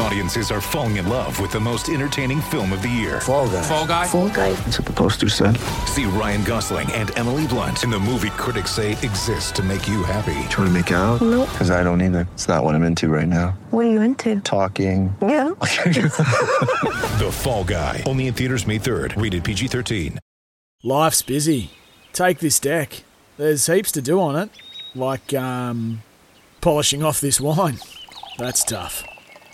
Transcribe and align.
Audiences 0.00 0.52
are 0.52 0.60
falling 0.60 0.96
in 0.96 1.08
love 1.08 1.40
with 1.40 1.50
the 1.50 1.58
most 1.58 1.88
entertaining 1.88 2.40
film 2.40 2.72
of 2.72 2.82
the 2.82 2.88
year. 2.88 3.20
Fall 3.20 3.48
guy. 3.48 3.62
Fall 3.62 3.86
guy. 3.86 4.06
Fall 4.06 4.28
guy. 4.28 4.52
That's 4.52 4.78
what 4.78 4.86
the 4.86 4.92
poster 4.92 5.28
said. 5.28 5.56
See 5.86 6.04
Ryan 6.04 6.44
Gosling 6.44 6.90
and 6.92 7.16
Emily 7.18 7.46
Blunt 7.48 7.82
in 7.82 7.90
the 7.90 7.98
movie 7.98 8.30
critics 8.30 8.70
say 8.70 8.92
exists 8.92 9.50
to 9.52 9.62
make 9.62 9.88
you 9.88 10.04
happy. 10.04 10.34
Trying 10.50 10.68
to 10.68 10.70
make 10.70 10.90
it 10.92 10.94
out? 10.94 11.20
Nope. 11.20 11.48
Because 11.50 11.70
I 11.72 11.82
don't 11.82 12.00
either. 12.00 12.28
It's 12.34 12.46
not 12.46 12.62
what 12.62 12.76
I'm 12.76 12.84
into 12.84 13.08
right 13.08 13.26
now. 13.26 13.58
What 13.70 13.86
are 13.86 13.90
you 13.90 14.00
into? 14.00 14.40
Talking. 14.40 15.14
Yeah. 15.20 15.50
The 17.18 17.30
Fall 17.32 17.64
Guy. 17.64 18.04
Only 18.06 18.28
in 18.28 18.34
theaters 18.34 18.64
May 18.64 18.78
3rd. 18.78 19.20
Rated 19.20 19.42
PG-13. 19.42 20.18
Life's 20.84 21.22
busy. 21.22 21.72
Take 22.12 22.38
this 22.38 22.60
deck. 22.60 23.02
There's 23.36 23.66
heaps 23.66 23.90
to 23.92 24.00
do 24.00 24.20
on 24.20 24.36
it, 24.36 24.50
like 24.94 25.34
um, 25.34 26.02
polishing 26.60 27.02
off 27.02 27.20
this 27.20 27.40
wine. 27.40 27.78
That's 28.38 28.62
tough. 28.62 29.04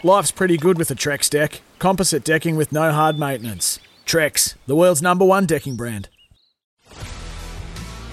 Life's 0.04 0.30
pretty 0.30 0.58
good 0.58 0.76
with 0.76 0.90
a 0.90 0.94
Trex 0.94 1.30
deck. 1.30 1.62
Composite 1.78 2.24
decking 2.24 2.56
with 2.56 2.72
no 2.72 2.92
hard 2.92 3.18
maintenance. 3.18 3.78
Trex, 4.04 4.54
the 4.66 4.76
world's 4.76 5.00
number 5.00 5.24
one 5.24 5.46
decking 5.46 5.76
brand. 5.76 6.10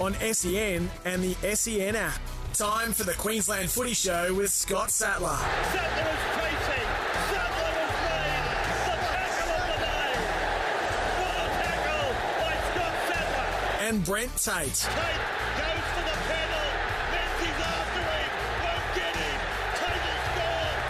On 0.00 0.14
SEN 0.14 0.88
and 1.04 1.22
the 1.22 1.34
SEN 1.54 1.94
app. 1.94 2.18
Time 2.54 2.92
for 2.92 3.04
the 3.04 3.12
Queensland 3.12 3.68
Footy 3.68 3.92
Show 3.92 4.32
with 4.32 4.50
Scott 4.50 4.90
Sattler. 4.90 5.36
Sattler 5.36 6.08
is 6.08 6.66
chasing. 6.66 6.88
Sattler 7.28 7.62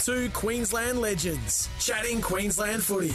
Two 0.02 0.30
Queensland 0.30 1.00
legends 1.00 1.68
chatting 1.78 2.20
Queensland 2.20 2.82
footy. 2.82 3.14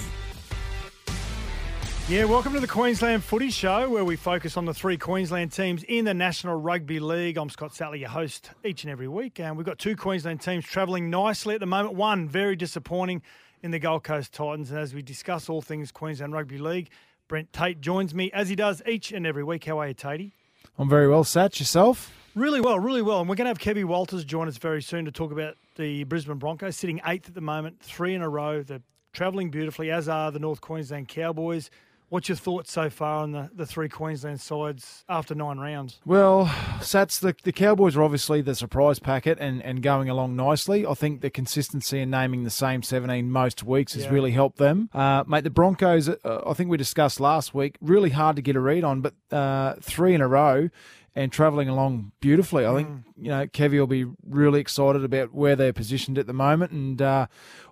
Yeah, 2.07 2.23
welcome 2.23 2.53
to 2.53 2.61
the 2.61 2.67
Queensland 2.67 3.25
Footy 3.25 3.49
Show, 3.49 3.89
where 3.89 4.05
we 4.05 4.15
focus 4.15 4.55
on 4.55 4.63
the 4.63 4.73
three 4.73 4.97
Queensland 4.97 5.51
teams 5.51 5.83
in 5.83 6.05
the 6.05 6.13
National 6.13 6.55
Rugby 6.55 7.01
League. 7.01 7.37
I'm 7.37 7.49
Scott 7.49 7.75
Sattler, 7.75 7.97
your 7.97 8.07
host 8.07 8.51
each 8.63 8.85
and 8.85 8.91
every 8.91 9.09
week, 9.09 9.37
and 9.37 9.57
we've 9.57 9.65
got 9.65 9.79
two 9.79 9.97
Queensland 9.97 10.39
teams 10.39 10.63
travelling 10.63 11.09
nicely 11.09 11.55
at 11.55 11.59
the 11.59 11.65
moment. 11.65 11.95
One 11.95 12.29
very 12.29 12.55
disappointing 12.55 13.21
in 13.61 13.71
the 13.71 13.79
Gold 13.79 14.05
Coast 14.05 14.31
Titans, 14.31 14.71
and 14.71 14.79
as 14.79 14.93
we 14.93 15.01
discuss 15.01 15.49
all 15.49 15.61
things 15.61 15.91
Queensland 15.91 16.31
Rugby 16.31 16.57
League, 16.57 16.89
Brent 17.27 17.51
Tate 17.51 17.81
joins 17.81 18.15
me 18.15 18.31
as 18.31 18.47
he 18.47 18.55
does 18.55 18.81
each 18.87 19.11
and 19.11 19.27
every 19.27 19.43
week. 19.43 19.65
How 19.65 19.79
are 19.81 19.89
you, 19.89 19.93
Tatey? 19.93 20.31
I'm 20.79 20.87
very 20.87 21.09
well, 21.09 21.25
Satch. 21.25 21.59
Yourself? 21.59 22.13
Really 22.33 22.61
well, 22.61 22.79
really 22.79 23.01
well. 23.01 23.19
And 23.19 23.27
we're 23.27 23.35
going 23.35 23.53
to 23.53 23.59
have 23.59 23.59
Kevy 23.59 23.83
Walters 23.83 24.23
join 24.23 24.47
us 24.47 24.55
very 24.55 24.81
soon 24.81 25.03
to 25.03 25.11
talk 25.11 25.33
about 25.33 25.57
the 25.77 26.03
Brisbane 26.03 26.37
Broncos, 26.37 26.75
sitting 26.75 26.99
eighth 27.05 27.29
at 27.29 27.33
the 27.35 27.41
moment, 27.41 27.79
three 27.81 28.13
in 28.13 28.21
a 28.21 28.29
row. 28.29 28.63
They're 28.63 28.81
travelling 29.13 29.49
beautifully, 29.49 29.89
as 29.91 30.09
are 30.09 30.31
the 30.31 30.39
North 30.39 30.61
Queensland 30.61 31.07
Cowboys. 31.07 31.69
What's 32.09 32.29
your 32.29 32.37
thoughts 32.37 32.71
so 32.71 32.89
far 32.89 33.21
on 33.23 33.33
the, 33.33 33.49
the 33.53 33.65
three 33.65 33.89
Queensland 33.89 34.39
sides 34.39 35.03
after 35.09 35.35
nine 35.35 35.57
rounds? 35.57 35.99
Well, 36.05 36.45
Sats, 36.79 37.19
the, 37.19 37.35
the 37.43 37.51
Cowboys 37.51 37.97
are 37.97 38.03
obviously 38.03 38.39
the 38.41 38.55
surprise 38.55 38.97
packet 38.99 39.37
and, 39.41 39.61
and 39.61 39.81
going 39.83 40.09
along 40.09 40.37
nicely. 40.37 40.85
I 40.85 40.93
think 40.93 41.19
the 41.19 41.29
consistency 41.29 41.99
in 41.99 42.09
naming 42.09 42.45
the 42.45 42.49
same 42.49 42.81
17 42.81 43.29
most 43.29 43.61
weeks 43.65 43.93
has 43.93 44.05
Yeah. 44.05 44.11
really 44.11 44.31
helped 44.31 44.57
them. 44.57 44.89
Uh, 44.93 45.25
mate, 45.27 45.43
the 45.43 45.49
Broncos, 45.49 46.07
uh, 46.07 46.15
I 46.47 46.53
think 46.53 46.69
we 46.69 46.77
discussed 46.77 47.19
last 47.19 47.53
week, 47.53 47.75
really 47.81 48.11
hard 48.11 48.37
to 48.37 48.41
get 48.41 48.55
a 48.55 48.61
read 48.61 48.85
on, 48.85 49.01
but 49.01 49.13
uh, 49.29 49.73
three 49.81 50.13
in 50.13 50.21
a 50.21 50.29
row 50.29 50.69
and 51.17 51.31
travelling 51.31 51.67
along 51.67 52.11
beautifully. 52.19 52.63
I 52.67 52.75
think, 52.75 52.89
you 53.19 53.29
know, 53.29 53.47
Kevy 53.47 53.79
will 53.79 53.87
be 53.87 54.05
really 54.23 54.59
excited 54.59 55.03
about 55.03 55.33
where 55.33 55.55
they're 55.55 55.73
positioned 55.73 56.19
at 56.19 56.27
the 56.27 56.33
moment. 56.33 56.71
And 56.71 57.01
uh, 57.01 57.25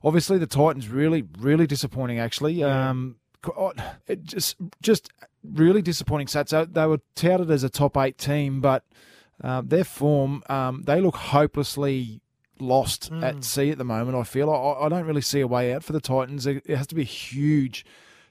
obviously 0.03 0.39
the 0.39 0.47
Titans 0.47 0.89
really, 0.89 1.23
really 1.37 1.67
disappointing, 1.67 2.17
actually. 2.17 2.63
Um, 2.63 3.17
oh, 3.55 3.71
it 4.07 4.23
just 4.23 4.55
just 4.81 5.11
really 5.43 5.83
disappointing 5.83 6.25
stats. 6.25 6.49
So 6.49 6.65
They 6.65 6.87
were 6.87 7.01
touted 7.13 7.51
as 7.51 7.63
a 7.63 7.69
top 7.69 7.95
eight 7.97 8.17
team, 8.17 8.61
but 8.61 8.83
uh, 9.43 9.61
their 9.63 9.83
form 9.83 10.41
um, 10.49 10.81
they 10.87 10.99
look 10.99 11.15
hopelessly 11.15 12.21
lost 12.59 13.11
at 13.11 13.43
sea 13.43 13.69
at 13.69 13.77
the 13.77 13.83
moment. 13.83 14.17
I 14.17 14.23
feel 14.23 14.49
I, 14.49 14.85
I 14.85 14.89
don't 14.89 15.05
really 15.05 15.21
see 15.21 15.41
a 15.41 15.47
way 15.47 15.71
out 15.71 15.83
for 15.83 15.93
the 15.93 16.01
Titans. 16.01 16.47
It, 16.47 16.63
it 16.65 16.77
has 16.77 16.87
to 16.87 16.95
be 16.95 17.03
a 17.03 17.05
huge 17.05 17.85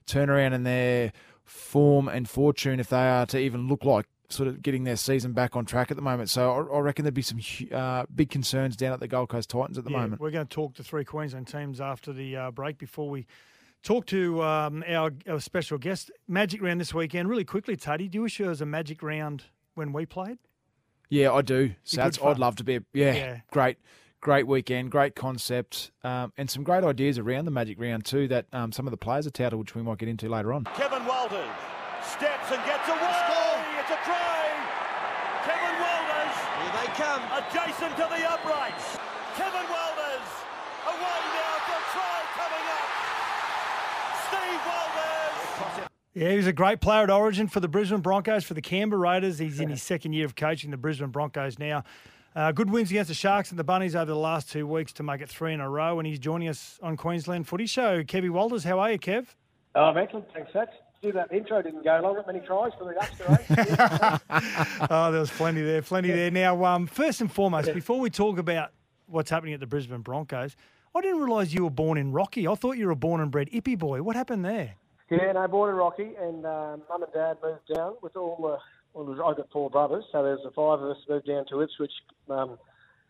turnaround 0.09 0.55
in 0.55 0.65
their 0.65 1.13
form 1.45 2.09
and 2.09 2.29
fortune 2.29 2.81
if 2.81 2.89
they 2.89 3.07
are 3.07 3.27
to 3.27 3.39
even 3.39 3.69
look 3.69 3.85
like 3.85 4.07
sort 4.31 4.49
of 4.49 4.63
getting 4.63 4.85
their 4.85 4.97
season 4.97 5.33
back 5.33 5.55
on 5.57 5.65
track 5.65 5.91
at 5.91 5.97
the 5.97 6.03
moment. 6.03 6.31
So 6.31 6.51
I, 6.51 6.77
I 6.77 6.81
reckon 6.81 7.05
there'd 7.05 7.15
be 7.15 7.23
some 7.23 7.41
uh, 7.73 8.05
big 8.15 8.31
concerns 8.31 8.77
down 8.77 8.93
at 8.93 9.01
the 9.01 9.09
Gold 9.09 9.29
Coast 9.29 9.51
Titans 9.51 9.77
at 9.79 9.85
the 9.85 9.91
Yeah, 9.91 10.01
moment. 10.01 10.21
We're 10.21 10.31
going 10.31 10.47
to 10.47 10.55
talk 10.55 10.75
to 10.75 10.83
three 10.83 11.05
Queensland 11.05 11.47
teams 11.47 11.81
after 11.81 12.13
the 12.13 12.37
uh, 12.37 12.51
break 12.51 12.79
before 12.79 13.09
we 13.11 13.27
talk 13.83 14.07
to 14.07 14.43
um, 14.43 14.83
our, 14.89 15.11
our 15.29 15.41
special 15.41 15.77
guest. 15.79 16.11
Magic 16.27 16.63
round 16.63 16.81
this 16.81 16.95
weekend. 16.95 17.29
Really 17.29 17.45
quickly, 17.45 17.77
Tuddy, 17.77 18.11
do 18.11 18.17
you 18.19 18.23
wish 18.23 18.39
there 18.39 18.49
was 18.49 18.61
a 18.63 18.67
magic 18.67 19.03
round 19.03 19.45
when 19.75 19.93
we 19.93 20.07
played? 20.07 20.39
Yeah, 21.11 21.33
I 21.33 21.43
do. 21.43 21.75
So 21.85 21.99
Sats, 21.99 22.05
good 22.05 22.17
fun. 22.17 22.31
I'd 22.33 22.39
love 22.39 22.57
to 22.57 22.65
be. 22.65 22.77
A, 22.77 22.81
yeah, 22.95 23.15
Yeah. 23.15 23.41
great, 23.53 23.77
great 24.23 24.47
weekend, 24.47 24.91
great 24.91 25.15
concept, 25.15 25.93
um, 26.03 26.33
and 26.39 26.49
some 26.51 26.65
great 26.65 26.83
ideas 26.83 27.19
around 27.19 27.45
the 27.45 27.51
Magic 27.51 27.79
Round 27.79 28.05
too. 28.07 28.27
That 28.29 28.47
um, 28.55 28.73
some 28.73 28.87
of 28.87 28.91
the 28.91 28.97
players 28.97 29.27
are 29.27 29.31
touted, 29.31 29.59
which 29.59 29.75
we 29.75 29.83
might 29.83 29.99
get 29.99 30.09
into 30.09 30.31
later 30.31 30.53
on. 30.55 30.65
Kevin 30.77 31.05
Walters 31.05 31.45
steps 32.03 32.51
and 32.53 32.65
gets 32.65 32.89
a 32.89 32.93
away. 32.93 33.54
It's 33.85 33.93
a 33.93 34.03
try. 34.03 34.49
Kevin 35.45 35.77
Walters. 35.79 36.37
Here 36.57 36.73
they 36.73 36.89
come. 36.97 37.21
Adjacent 37.37 37.95
to 37.97 38.09
the 38.09 38.33
uprights. 38.33 38.97
Kevin 39.37 39.69
Walters. 39.69 40.29
Away 40.89 41.21
now 41.37 41.55
for 41.69 41.77
a 41.77 41.85
try 41.93 42.19
coming 42.33 42.67
up. 42.73 42.89
Steve 44.25 44.63
Walters. 44.65 45.91
Yeah, 46.15 46.31
he 46.31 46.37
was 46.39 46.47
a 46.47 46.53
great 46.55 46.81
player 46.81 47.03
at 47.03 47.11
Origin 47.11 47.47
for 47.47 47.61
the 47.61 47.69
Brisbane 47.69 48.01
Broncos, 48.01 48.45
for 48.45 48.55
the 48.55 48.63
Canberra 48.63 49.03
Raiders. 49.03 49.39
He's 49.39 49.61
in 49.61 49.69
his 49.69 49.83
second 49.83 50.15
year 50.15 50.25
of 50.25 50.35
coaching 50.35 50.71
the 50.71 50.79
Brisbane 50.79 51.11
Broncos 51.11 51.59
now. 51.59 51.85
Uh, 52.35 52.53
good 52.53 52.71
wins 52.71 52.91
against 52.91 53.09
the 53.09 53.15
Sharks 53.15 53.51
and 53.51 53.59
the 53.59 53.65
Bunnies 53.65 53.95
over 53.95 54.11
the 54.11 54.17
last 54.17 54.51
two 54.51 54.67
weeks 54.67 54.95
to 54.95 55.03
make 55.03 55.21
it 55.21 55.29
three 55.29 55.53
in 55.53 55.61
a 55.61 55.69
row. 55.69 55.99
And 55.99 56.07
he's 56.07 56.19
joining 56.19 56.49
us 56.49 56.81
on 56.83 56.97
Queensland 56.97 57.47
Footy 57.49 57.67
Show. 57.67 58.03
Kevy 58.03 58.31
Walters, 58.31 58.65
how 58.65 58.79
are 58.79 58.93
you, 58.93 58.99
Kev? 58.99 59.27
Oh, 59.75 59.83
I'm 59.83 59.99
excellent. 59.99 60.33
Thanks, 60.33 60.53
Sats. 60.53 60.69
That 61.13 61.33
intro 61.33 61.63
didn't 61.63 61.85
go 61.85 62.01
long. 62.03 62.17
Not 62.17 62.27
many 62.27 62.41
tries 62.41 62.73
for 62.79 62.85
the 62.85 63.01
eh? 63.01 64.19
oh, 64.91 65.11
there 65.11 65.21
was 65.21 65.31
plenty 65.31 65.63
there, 65.63 65.83
plenty 65.83 66.11
there. 66.11 66.31
Now, 66.31 66.65
um, 66.65 66.87
first 66.87 67.21
and 67.21 67.31
foremost, 67.31 67.73
before 67.75 68.01
we 68.01 68.11
talk 68.11 68.39
about 68.39 68.71
what's 69.07 69.31
happening 69.31 69.55
at 69.55 69.61
the 69.61 69.67
Brisbane 69.67 70.01
Broncos, 70.01 70.57
I 70.95 71.01
didn't 71.01 71.21
realise 71.21 71.53
you 71.53 71.65
were 71.65 71.71
born 71.71 71.99
in 71.99 72.13
Rocky. 72.13 72.47
I 72.47 72.55
thought 72.55 72.77
you 72.77 72.87
were 72.87 72.93
a 72.93 72.97
born 72.97 73.21
and 73.21 73.31
bred 73.31 73.51
Ippy 73.51 73.79
boy. 73.79 74.03
What 74.03 74.17
happened 74.17 74.45
there? 74.45 74.75
yeah, 75.11 75.33
no, 75.33 75.47
born 75.49 75.71
in 75.71 75.77
Rocky, 75.77 76.13
and 76.21 76.47
um, 76.47 76.83
mum 76.89 77.03
and 77.03 77.13
dad 77.13 77.37
moved 77.43 77.75
down 77.75 77.95
with 78.03 78.17
all 78.17 78.37
the. 78.41 78.59
Well, 78.95 79.11
I've 79.27 79.37
got 79.37 79.51
four 79.53 79.71
brothers, 79.71 80.05
so 80.13 80.23
there's 80.23 80.39
the 80.45 80.53
five 80.53 80.81
of 80.81 80.89
us 80.89 80.97
moved 81.09 81.27
down 81.27 81.47
to 81.51 81.63
Ipswich. 81.63 81.91
Um, 82.31 82.59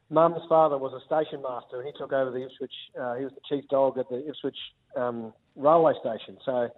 Mum's 0.08 0.40
father 0.48 0.78
was 0.78 0.92
a 0.94 1.04
station 1.04 1.42
master, 1.42 1.80
and 1.80 1.86
he 1.86 1.92
took 1.98 2.12
over 2.12 2.30
the 2.30 2.44
Ipswich. 2.44 2.72
Uh, 2.98 3.14
he 3.16 3.24
was 3.24 3.32
the 3.34 3.40
chief 3.48 3.68
dog 3.68 3.98
at 3.98 4.08
the 4.08 4.26
Ipswich 4.26 4.56
um, 4.96 5.34
railway 5.56 5.92
station. 6.00 6.38
So 6.44 6.70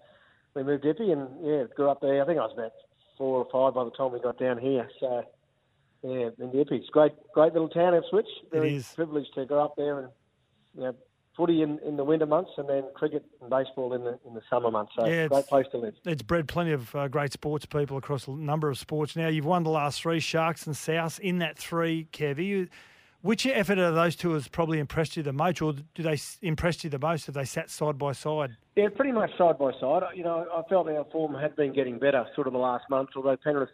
we 0.57 0.63
moved 0.63 0.83
to 0.85 0.95
Ippy, 0.95 1.13
and 1.13 1.29
yeah, 1.45 1.65
grew 1.77 1.91
up 1.91 2.01
there. 2.01 2.23
I 2.23 2.27
think 2.27 2.39
I 2.39 2.43
was 2.43 2.55
about 2.55 2.73
four 3.19 3.45
or 3.45 3.49
five 3.53 3.75
by 3.75 3.85
the 3.85 3.91
time 3.91 4.13
we 4.13 4.21
got 4.21 4.39
down 4.39 4.59
here. 4.59 4.89
So 4.99 5.23
yeah, 6.03 6.31
in 6.39 6.51
the 6.51 6.65
Ippy, 6.65 6.81
it's 6.81 6.89
great, 6.89 7.13
great 7.35 7.53
little 7.53 7.69
town, 7.69 7.95
Ipswich. 7.95 8.27
Very 8.51 8.77
is. 8.77 8.91
privileged 8.95 9.35
to 9.35 9.45
grow 9.45 9.65
up 9.65 9.77
there, 9.77 10.01
and 10.01 10.09
you 10.75 10.81
know, 10.81 10.95
footy 11.37 11.61
in, 11.61 11.79
in 11.81 11.99
the 11.99 12.05
winter 12.05 12.27
months, 12.27 12.53
and 12.57 12.69
then 12.69 12.85
cricket 12.95 13.25
and 13.43 13.51
baseball 13.51 13.93
in 13.93 14.03
the 14.03 14.19
in 14.27 14.35
the 14.35 14.43
summer 14.49 14.71
months. 14.71 14.93
So 14.97 15.07
Yeah, 15.07 15.29
great 15.29 15.47
place 15.47 15.67
to 15.73 15.79
live. 15.79 15.95
It's 16.07 16.23
bred 16.23 16.49
plenty 16.49 16.73
of 16.73 16.95
uh, 16.95 17.09
great 17.09 17.33
sports 17.33 17.67
people 17.67 17.99
across 17.99 18.27
a 18.27 18.31
number 18.31 18.71
of 18.71 18.79
sports. 18.79 19.15
Now, 19.15 19.29
you've 19.29 19.45
won 19.45 19.63
the 19.63 19.71
last 19.71 20.01
three, 20.01 20.21
Sharks 20.21 20.67
and 20.67 20.77
South. 20.77 21.21
In 21.21 21.39
that 21.39 21.59
three, 21.59 22.09
Kev, 22.13 22.43
you, 22.43 22.69
which 23.23 23.47
effort 23.47 23.79
of 23.79 23.95
those 23.95 24.17
two 24.17 24.33
has 24.33 24.49
probably 24.49 24.79
impressed 24.79 25.17
you 25.17 25.23
the 25.23 25.33
most, 25.33 25.61
or 25.63 25.73
do 25.73 26.03
they 26.03 26.19
impress 26.43 26.85
you 26.85 26.91
the 26.91 26.99
most? 26.99 27.27
Have 27.27 27.35
they 27.35 27.45
sat 27.45 27.71
side 27.71 27.99
by 27.99 28.13
side? 28.13 28.57
Yeah, 28.77 28.89
pretty 28.95 29.13
much 29.13 29.31
side 29.37 29.59
by 29.59 29.73
side. 29.81 30.03
You 30.15 30.25
know, 30.25 30.47
I 30.55 30.63
felt 30.69 30.89
our 30.89 31.05
form 31.11 31.35
had 31.35 31.57
been 31.57 31.73
getting 31.73 31.99
better 31.99 32.27
sort 32.35 32.47
of 32.47 32.53
the 32.53 32.59
last 32.59 32.85
month, 32.91 33.11
although 33.17 33.37
Penrith 33.37 33.71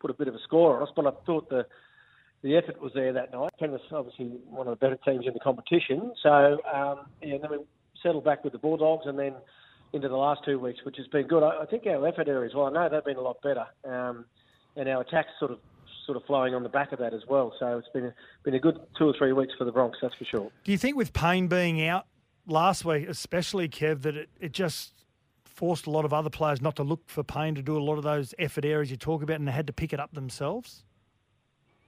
put 0.00 0.10
a 0.10 0.14
bit 0.14 0.28
of 0.28 0.34
a 0.34 0.40
score 0.44 0.76
on 0.76 0.82
us. 0.82 0.88
But 0.94 1.06
I 1.06 1.10
thought 1.24 1.48
the 1.48 1.66
the 2.42 2.56
effort 2.56 2.80
was 2.80 2.92
there 2.94 3.12
that 3.12 3.32
night. 3.32 3.50
Penrith's 3.58 3.84
obviously 3.92 4.26
one 4.48 4.68
of 4.68 4.78
the 4.78 4.84
better 4.84 4.98
teams 5.04 5.26
in 5.26 5.32
the 5.32 5.40
competition. 5.40 6.12
So, 6.22 6.58
um, 6.72 7.06
yeah, 7.22 7.38
then 7.40 7.50
we 7.50 7.58
settled 8.02 8.24
back 8.24 8.44
with 8.44 8.52
the 8.52 8.58
Bulldogs 8.58 9.06
and 9.06 9.18
then 9.18 9.34
into 9.92 10.08
the 10.08 10.16
last 10.16 10.42
two 10.44 10.58
weeks, 10.58 10.80
which 10.84 10.96
has 10.98 11.06
been 11.08 11.26
good. 11.26 11.42
I, 11.42 11.62
I 11.62 11.66
think 11.66 11.86
our 11.86 12.06
effort 12.06 12.28
areas, 12.28 12.52
well, 12.54 12.66
I 12.66 12.70
know 12.70 12.88
they've 12.88 13.04
been 13.04 13.16
a 13.16 13.22
lot 13.22 13.40
better. 13.42 13.66
Um, 13.84 14.26
and 14.76 14.88
our 14.88 15.00
attacks 15.00 15.30
sort 15.38 15.50
of 15.50 15.58
sort 16.06 16.16
of 16.16 16.24
flowing 16.24 16.54
on 16.54 16.62
the 16.62 16.68
back 16.68 16.92
of 16.92 16.98
that 17.00 17.12
as 17.12 17.22
well. 17.28 17.52
So 17.58 17.78
it's 17.78 17.88
been 17.92 18.06
a, 18.06 18.14
been 18.44 18.54
a 18.54 18.60
good 18.60 18.78
two 18.96 19.08
or 19.08 19.14
three 19.18 19.32
weeks 19.32 19.52
for 19.58 19.64
the 19.64 19.72
Bronx, 19.72 19.98
that's 20.00 20.14
for 20.14 20.24
sure. 20.24 20.50
Do 20.64 20.72
you 20.72 20.78
think 20.78 20.96
with 20.96 21.12
Payne 21.12 21.48
being 21.48 21.86
out 21.86 22.06
last 22.46 22.84
week, 22.84 23.08
especially 23.08 23.68
Kev, 23.68 24.02
that 24.02 24.16
it, 24.16 24.30
it 24.40 24.52
just 24.52 24.92
forced 25.44 25.86
a 25.86 25.90
lot 25.90 26.04
of 26.04 26.12
other 26.12 26.30
players 26.30 26.60
not 26.60 26.76
to 26.76 26.82
look 26.82 27.08
for 27.08 27.24
Payne 27.24 27.54
to 27.54 27.62
do 27.62 27.76
a 27.76 27.82
lot 27.82 27.96
of 27.96 28.04
those 28.04 28.34
effort 28.38 28.64
areas 28.64 28.90
you 28.90 28.96
talk 28.96 29.22
about, 29.22 29.36
and 29.36 29.48
they 29.48 29.52
had 29.52 29.66
to 29.66 29.72
pick 29.72 29.92
it 29.92 30.00
up 30.00 30.12
themselves? 30.14 30.84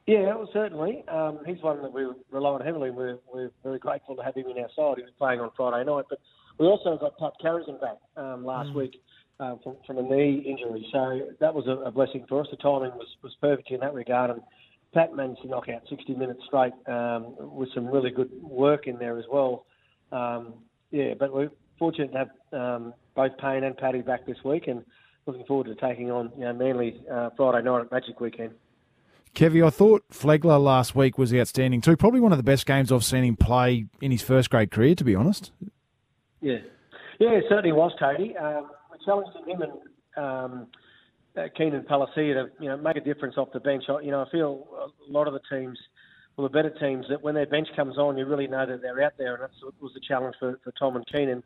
Yeah, 0.06 0.34
well, 0.34 0.48
certainly. 0.54 1.04
Um, 1.06 1.40
he's 1.46 1.62
one 1.62 1.82
that 1.82 1.92
we 1.92 2.06
rely 2.30 2.50
on 2.50 2.62
heavily. 2.62 2.90
We're, 2.90 3.18
we're 3.32 3.50
very 3.62 3.78
grateful 3.78 4.16
to 4.16 4.22
have 4.22 4.34
him 4.34 4.46
in 4.46 4.56
our 4.62 4.70
side. 4.74 4.96
He 4.96 5.02
was 5.02 5.12
playing 5.18 5.40
on 5.40 5.50
Friday 5.54 5.84
night, 5.84 6.06
but 6.08 6.18
we 6.58 6.66
also 6.66 6.96
got 6.96 7.18
Pat 7.18 7.34
Carrigan 7.42 7.78
back 7.78 7.98
um, 8.16 8.44
last 8.44 8.74
week 8.74 9.02
uh, 9.40 9.56
from, 9.62 9.76
from 9.86 9.98
a 9.98 10.02
knee 10.02 10.44
injury, 10.46 10.86
so 10.92 11.20
that 11.40 11.54
was 11.54 11.66
a, 11.66 11.86
a 11.86 11.90
blessing 11.90 12.24
for 12.28 12.40
us. 12.40 12.48
The 12.50 12.56
timing 12.56 12.92
was, 12.92 13.08
was 13.22 13.34
perfect 13.40 13.70
in 13.70 13.80
that 13.80 13.94
regard, 13.94 14.30
and 14.30 14.40
Pat 14.94 15.14
managed 15.14 15.42
to 15.42 15.48
knock 15.48 15.68
out 15.68 15.82
60 15.88 16.14
minutes 16.14 16.40
straight 16.46 16.72
um, 16.86 17.34
with 17.38 17.68
some 17.74 17.86
really 17.86 18.10
good 18.10 18.30
work 18.42 18.86
in 18.86 18.98
there 18.98 19.18
as 19.18 19.24
well. 19.30 19.66
Um, 20.12 20.54
yeah, 20.90 21.14
but 21.18 21.32
we're 21.32 21.50
fortunate 21.78 22.12
to 22.12 22.18
have 22.18 22.28
um, 22.52 22.94
both 23.14 23.36
Payne 23.38 23.64
and 23.64 23.76
Paddy 23.76 24.00
back 24.00 24.26
this 24.26 24.38
week, 24.44 24.66
and 24.66 24.84
looking 25.26 25.44
forward 25.44 25.66
to 25.66 25.74
taking 25.74 26.10
on 26.10 26.32
you 26.36 26.44
know, 26.44 26.52
Manly 26.54 27.00
uh, 27.10 27.30
Friday 27.36 27.64
night 27.64 27.82
at 27.82 27.92
Magic 27.92 28.18
Weekend. 28.20 28.52
Kevy, 29.34 29.64
I 29.64 29.70
thought 29.70 30.08
Flegler 30.10 30.60
last 30.60 30.96
week 30.96 31.18
was 31.18 31.32
outstanding 31.32 31.80
too. 31.80 31.96
Probably 31.96 32.20
one 32.20 32.32
of 32.32 32.38
the 32.38 32.44
best 32.44 32.66
games 32.66 32.90
I've 32.90 33.04
seen 33.04 33.24
him 33.24 33.36
play 33.36 33.86
in 34.00 34.10
his 34.10 34.22
first 34.22 34.50
grade 34.50 34.70
career, 34.70 34.94
to 34.94 35.04
be 35.04 35.14
honest. 35.14 35.52
Yeah, 36.40 36.58
yeah, 37.20 37.30
it 37.30 37.44
certainly 37.48 37.72
was, 37.72 37.92
Cody. 37.98 38.36
Um, 38.36 38.70
we 38.98 39.04
challenged 39.04 39.36
him 39.46 39.62
and 39.62 39.72
um, 40.16 40.66
uh, 41.36 41.44
Keenan 41.56 41.82
Palasia 41.82 42.34
to 42.34 42.46
you 42.60 42.68
know 42.68 42.76
make 42.76 42.96
a 42.96 43.00
difference 43.00 43.36
off 43.36 43.52
the 43.52 43.60
bench. 43.60 43.84
I, 43.88 44.00
you 44.00 44.10
know, 44.10 44.22
I 44.22 44.30
feel 44.30 44.66
a 45.08 45.12
lot 45.12 45.28
of 45.28 45.34
the 45.34 45.40
teams, 45.50 45.78
well, 46.36 46.48
the 46.48 46.52
better 46.52 46.70
teams, 46.70 47.06
that 47.08 47.22
when 47.22 47.34
their 47.34 47.46
bench 47.46 47.68
comes 47.76 47.98
on, 47.98 48.18
you 48.18 48.26
really 48.26 48.46
know 48.46 48.66
that 48.66 48.82
they're 48.82 49.02
out 49.02 49.12
there, 49.18 49.34
and 49.34 49.42
that 49.42 49.50
was 49.80 49.92
the 49.94 50.00
challenge 50.06 50.36
for, 50.40 50.58
for 50.64 50.72
Tom 50.72 50.96
and 50.96 51.06
Keenan. 51.06 51.42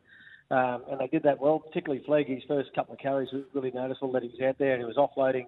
Um, 0.51 0.83
and 0.89 0.99
they 0.99 1.07
did 1.07 1.23
that 1.23 1.39
well, 1.39 1.59
particularly 1.59 2.03
Flegg. 2.07 2.27
His 2.27 2.43
first 2.47 2.73
couple 2.75 2.93
of 2.93 2.99
carries 2.99 3.31
was 3.31 3.43
really 3.53 3.71
noticeable 3.71 4.11
that 4.11 4.23
he 4.23 4.29
was 4.29 4.41
out 4.41 4.57
there 4.59 4.73
and 4.73 4.81
he 4.81 4.85
was 4.85 4.97
offloading 4.97 5.45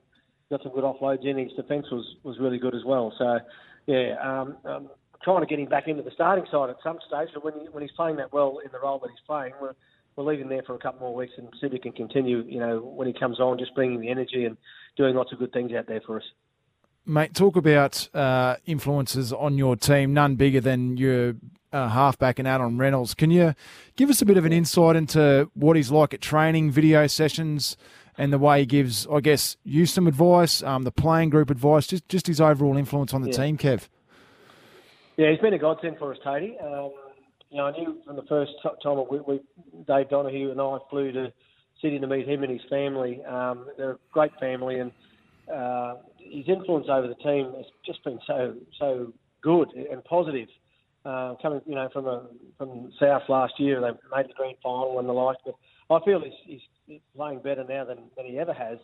got 0.50 0.64
some 0.64 0.74
good 0.74 0.84
offloads 0.84 1.26
in. 1.26 1.38
His 1.38 1.54
defence 1.54 1.88
was, 1.92 2.06
was 2.24 2.38
really 2.40 2.60
good 2.60 2.76
as 2.76 2.84
well. 2.86 3.14
So, 3.18 3.40
yeah, 3.88 4.16
um, 4.22 4.58
um, 4.66 4.90
trying 5.24 5.42
to 5.42 5.48
get 5.48 5.60
him 5.60 5.70
back 5.70 5.88
into 5.88 6.04
the 6.04 6.12
starting 6.12 6.46
side 6.52 6.70
at 6.70 6.78
some 6.84 7.00
stage. 7.08 7.30
But 7.34 7.44
when, 7.44 7.54
he, 7.54 7.68
when 7.72 7.82
he's 7.82 7.92
playing 7.92 8.18
that 8.18 8.32
well 8.32 8.60
in 8.64 8.72
the 8.72 8.80
role 8.80 9.00
that 9.00 9.10
he's 9.10 9.26
playing, 9.26 9.54
we're, 9.62 9.74
we'll 10.16 10.26
leave 10.26 10.40
him 10.40 10.50
there 10.50 10.64
for 10.64 10.76
a 10.76 10.80
couple 10.80 11.08
more 11.08 11.16
weeks 11.16 11.34
and 11.38 11.48
see 11.60 11.68
if 11.68 11.74
he 11.74 11.80
can 11.80 11.92
continue, 11.92 12.44
you 12.48 12.60
know, 12.60 12.80
when 12.80 13.08
he 13.08 13.14
comes 13.14 13.40
on, 13.40 13.58
just 13.58 13.74
bringing 13.76 14.00
the 14.00 14.10
energy 14.10 14.46
and 14.46 14.58
doing 14.98 15.16
lots 15.16 15.32
of 15.32 15.40
good 15.40 15.52
things 15.52 15.72
out 15.74 15.88
there 15.88 16.02
for 16.06 16.18
us. 16.18 16.24
Mate, 17.06 17.34
talk 17.36 17.56
about 17.56 18.10
uh, 18.16 18.56
influences 18.66 19.32
on 19.32 19.58
your 19.58 19.76
team, 19.76 20.14
none 20.14 20.36
bigger 20.36 20.60
than 20.60 20.98
your 20.98 21.36
uh, 21.72 21.90
halfback 21.90 22.40
and 22.40 22.48
Adam 22.48 22.80
Reynolds. 22.80 23.14
Can 23.14 23.30
you 23.30 23.54
give 23.96 24.10
us 24.10 24.22
a 24.22 24.26
bit 24.26 24.38
of 24.38 24.46
an 24.46 24.54
insight 24.54 24.96
into 24.96 25.52
what 25.54 25.76
he's 25.76 25.92
like 25.92 26.14
at 26.16 26.22
training, 26.22 26.72
video 26.72 27.06
sessions, 27.06 27.78
and 28.18 28.34
the 28.34 28.40
way 28.40 28.62
he 28.62 28.66
gives, 28.66 29.06
I 29.08 29.20
guess, 29.20 29.58
you 29.64 29.86
some 29.86 30.08
advice, 30.08 30.64
um, 30.64 30.84
the 30.84 30.92
playing 30.92 31.30
group 31.30 31.50
advice, 31.52 31.86
just 31.86 32.08
just 32.10 32.28
his 32.28 32.42
overall 32.42 32.78
influence 32.78 33.14
on 33.14 33.22
the 33.22 33.30
Yeah. 33.30 33.38
team, 33.44 33.58
Kev? 33.58 33.88
Yeah, 35.18 35.30
he's 35.32 35.40
been 35.40 35.54
a 35.54 35.60
godsend 35.60 35.98
for 36.00 36.12
us, 36.12 36.18
Tony. 36.24 36.58
Um, 36.60 36.92
you 37.56 37.62
know, 37.62 37.68
I 37.68 37.72
knew 37.72 37.98
from 38.06 38.18
the 38.18 38.24
first 38.24 38.52
time 38.84 38.98
we, 39.10 39.20
we, 39.22 39.40
Dave 39.88 40.10
Donaghy 40.10 40.52
and 40.52 40.60
I 40.60 40.78
flew 40.90 41.14
to 41.14 41.32
Sydney 41.82 42.00
to 42.00 42.08
meet 42.08 42.28
him 42.28 42.44
and 42.44 42.52
his 42.52 42.70
family. 42.70 43.24
Um, 43.24 43.68
they're 43.78 43.92
a 43.92 43.98
great 44.12 44.34
family, 44.42 44.80
and 44.80 44.92
uh, 45.50 45.96
his 46.20 46.50
influence 46.50 46.88
over 46.90 47.08
the 47.08 47.16
team 47.16 47.54
has 47.56 47.66
just 47.86 48.04
been 48.04 48.20
so 48.28 48.56
so 48.78 49.14
good 49.42 49.70
and 49.74 50.04
positive. 50.04 50.50
Uh, 51.06 51.36
coming, 51.42 51.62
you 51.66 51.76
know, 51.76 51.88
from 51.94 52.08
a, 52.08 52.24
from 52.58 52.92
South 53.00 53.22
last 53.30 53.54
year, 53.58 53.80
they 53.80 53.92
made 54.14 54.28
the 54.28 54.34
grand 54.36 54.58
final 54.62 55.00
and 55.00 55.08
the 55.08 55.14
like. 55.14 55.38
But 55.46 55.56
I 55.90 56.04
feel 56.04 56.22
he's, 56.46 56.60
he's 56.88 57.00
playing 57.16 57.40
better 57.40 57.64
now 57.64 57.86
than, 57.86 58.00
than 58.18 58.26
he 58.26 58.38
ever 58.38 58.54
has. 58.54 58.80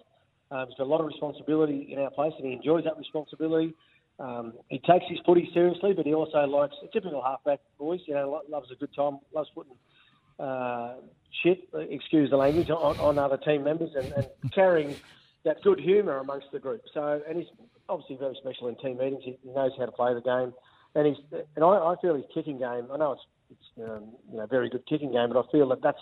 Um, 0.50 0.68
he's 0.70 0.78
got 0.78 0.84
a 0.84 0.92
lot 0.92 1.02
of 1.02 1.08
responsibility 1.08 1.90
in 1.92 2.00
our 2.00 2.12
place, 2.12 2.34
and 2.38 2.48
he 2.48 2.54
enjoys 2.54 2.86
that 2.86 2.98
responsibility. 2.98 3.74
Um, 4.22 4.54
he 4.70 4.78
takes 4.78 5.06
his 5.10 5.18
footy 5.26 5.50
seriously, 5.52 5.94
but 5.94 6.06
he 6.06 6.14
also 6.14 6.46
likes 6.46 6.76
a 6.84 6.88
typical 6.94 7.24
halfback 7.24 7.60
voice. 7.80 8.02
You 8.06 8.14
know, 8.14 8.42
loves 8.48 8.70
a 8.72 8.76
good 8.76 8.94
time, 8.96 9.18
loves 9.34 9.50
putting 9.56 9.74
uh, 10.40 10.96
shit, 11.44 11.68
excuse 11.90 12.30
the 12.30 12.38
language, 12.38 12.70
on, 12.70 13.00
on 13.00 13.18
other 13.18 13.38
team 13.38 13.64
members, 13.64 13.90
and, 13.96 14.12
and 14.14 14.28
carrying 14.54 14.96
that 15.44 15.62
good 15.64 15.80
humour 15.80 16.20
amongst 16.20 16.52
the 16.52 16.60
group. 16.60 16.82
So, 16.94 17.22
and 17.28 17.38
he's 17.38 17.48
obviously 17.90 18.18
very 18.18 18.36
special 18.40 18.68
in 18.68 18.76
team 18.76 18.98
meetings. 18.98 19.24
He, 19.24 19.38
knows 19.44 19.72
how 19.78 19.88
to 19.88 19.92
play 19.92 20.14
the 20.14 20.22
game, 20.22 20.54
and 20.94 21.08
he's 21.08 21.42
and 21.56 21.66
I, 21.66 21.68
I 21.68 21.96
feel 22.00 22.14
his 22.14 22.26
kicking 22.32 22.60
game. 22.60 22.88
I 22.94 22.98
know 22.98 23.14
it's 23.14 23.26
it's 23.50 23.90
um, 23.90 24.12
you 24.32 24.38
know 24.38 24.46
very 24.46 24.70
good 24.70 24.86
kicking 24.88 25.12
game, 25.12 25.30
but 25.34 25.40
I 25.40 25.52
feel 25.52 25.68
that 25.70 25.82
that's 25.82 25.98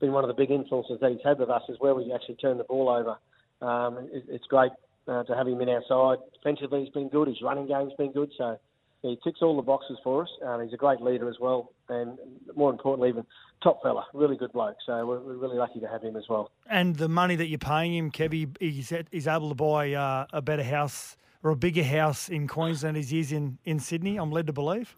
been 0.00 0.12
one 0.12 0.24
of 0.24 0.28
the 0.28 0.34
big 0.34 0.50
influences 0.50 1.00
that 1.00 1.10
he's 1.10 1.20
had 1.22 1.38
with 1.38 1.50
us 1.50 1.62
is 1.68 1.76
where 1.80 1.94
we 1.94 2.12
actually 2.14 2.36
turn 2.36 2.56
the 2.56 2.64
ball 2.64 2.88
over. 2.88 3.18
Um, 3.60 4.08
it, 4.10 4.24
it's 4.28 4.46
great 4.46 4.72
uh, 5.08 5.24
to 5.24 5.34
have 5.34 5.48
him 5.48 5.60
in 5.60 5.68
our 5.68 5.82
side. 5.88 6.18
Defensively, 6.34 6.84
he's 6.84 6.92
been 6.92 7.08
good. 7.08 7.28
His 7.28 7.40
running 7.42 7.66
game's 7.66 7.92
been 7.98 8.12
good. 8.12 8.30
So 8.36 8.58
yeah, 9.02 9.10
he 9.10 9.18
ticks 9.22 9.40
all 9.42 9.56
the 9.56 9.62
boxes 9.62 9.98
for 10.02 10.22
us. 10.22 10.28
Um, 10.44 10.62
he's 10.62 10.72
a 10.72 10.76
great 10.76 11.00
leader 11.00 11.28
as 11.28 11.36
well, 11.40 11.72
and 11.88 12.18
more 12.56 12.70
importantly, 12.70 13.08
even 13.08 13.24
top 13.62 13.82
fella, 13.82 14.04
really 14.12 14.36
good 14.36 14.52
bloke. 14.52 14.76
So 14.84 15.06
we're, 15.06 15.20
we're 15.20 15.36
really 15.36 15.56
lucky 15.56 15.80
to 15.80 15.88
have 15.88 16.02
him 16.02 16.16
as 16.16 16.24
well. 16.28 16.50
And 16.68 16.96
the 16.96 17.08
money 17.08 17.36
that 17.36 17.48
you're 17.48 17.58
paying 17.58 17.94
him, 17.94 18.10
Kevy, 18.10 18.54
he's, 18.60 18.92
he's 19.10 19.26
able 19.26 19.48
to 19.48 19.54
buy 19.54 19.92
uh, 19.92 20.26
a 20.32 20.42
better 20.42 20.64
house 20.64 21.16
or 21.42 21.52
a 21.52 21.56
bigger 21.56 21.84
house 21.84 22.28
in 22.28 22.48
Queensland 22.48 22.96
as 22.96 23.10
he 23.10 23.20
is 23.20 23.32
in, 23.32 23.58
in 23.64 23.78
Sydney, 23.78 24.16
I'm 24.16 24.32
led 24.32 24.46
to 24.48 24.52
believe. 24.52 24.96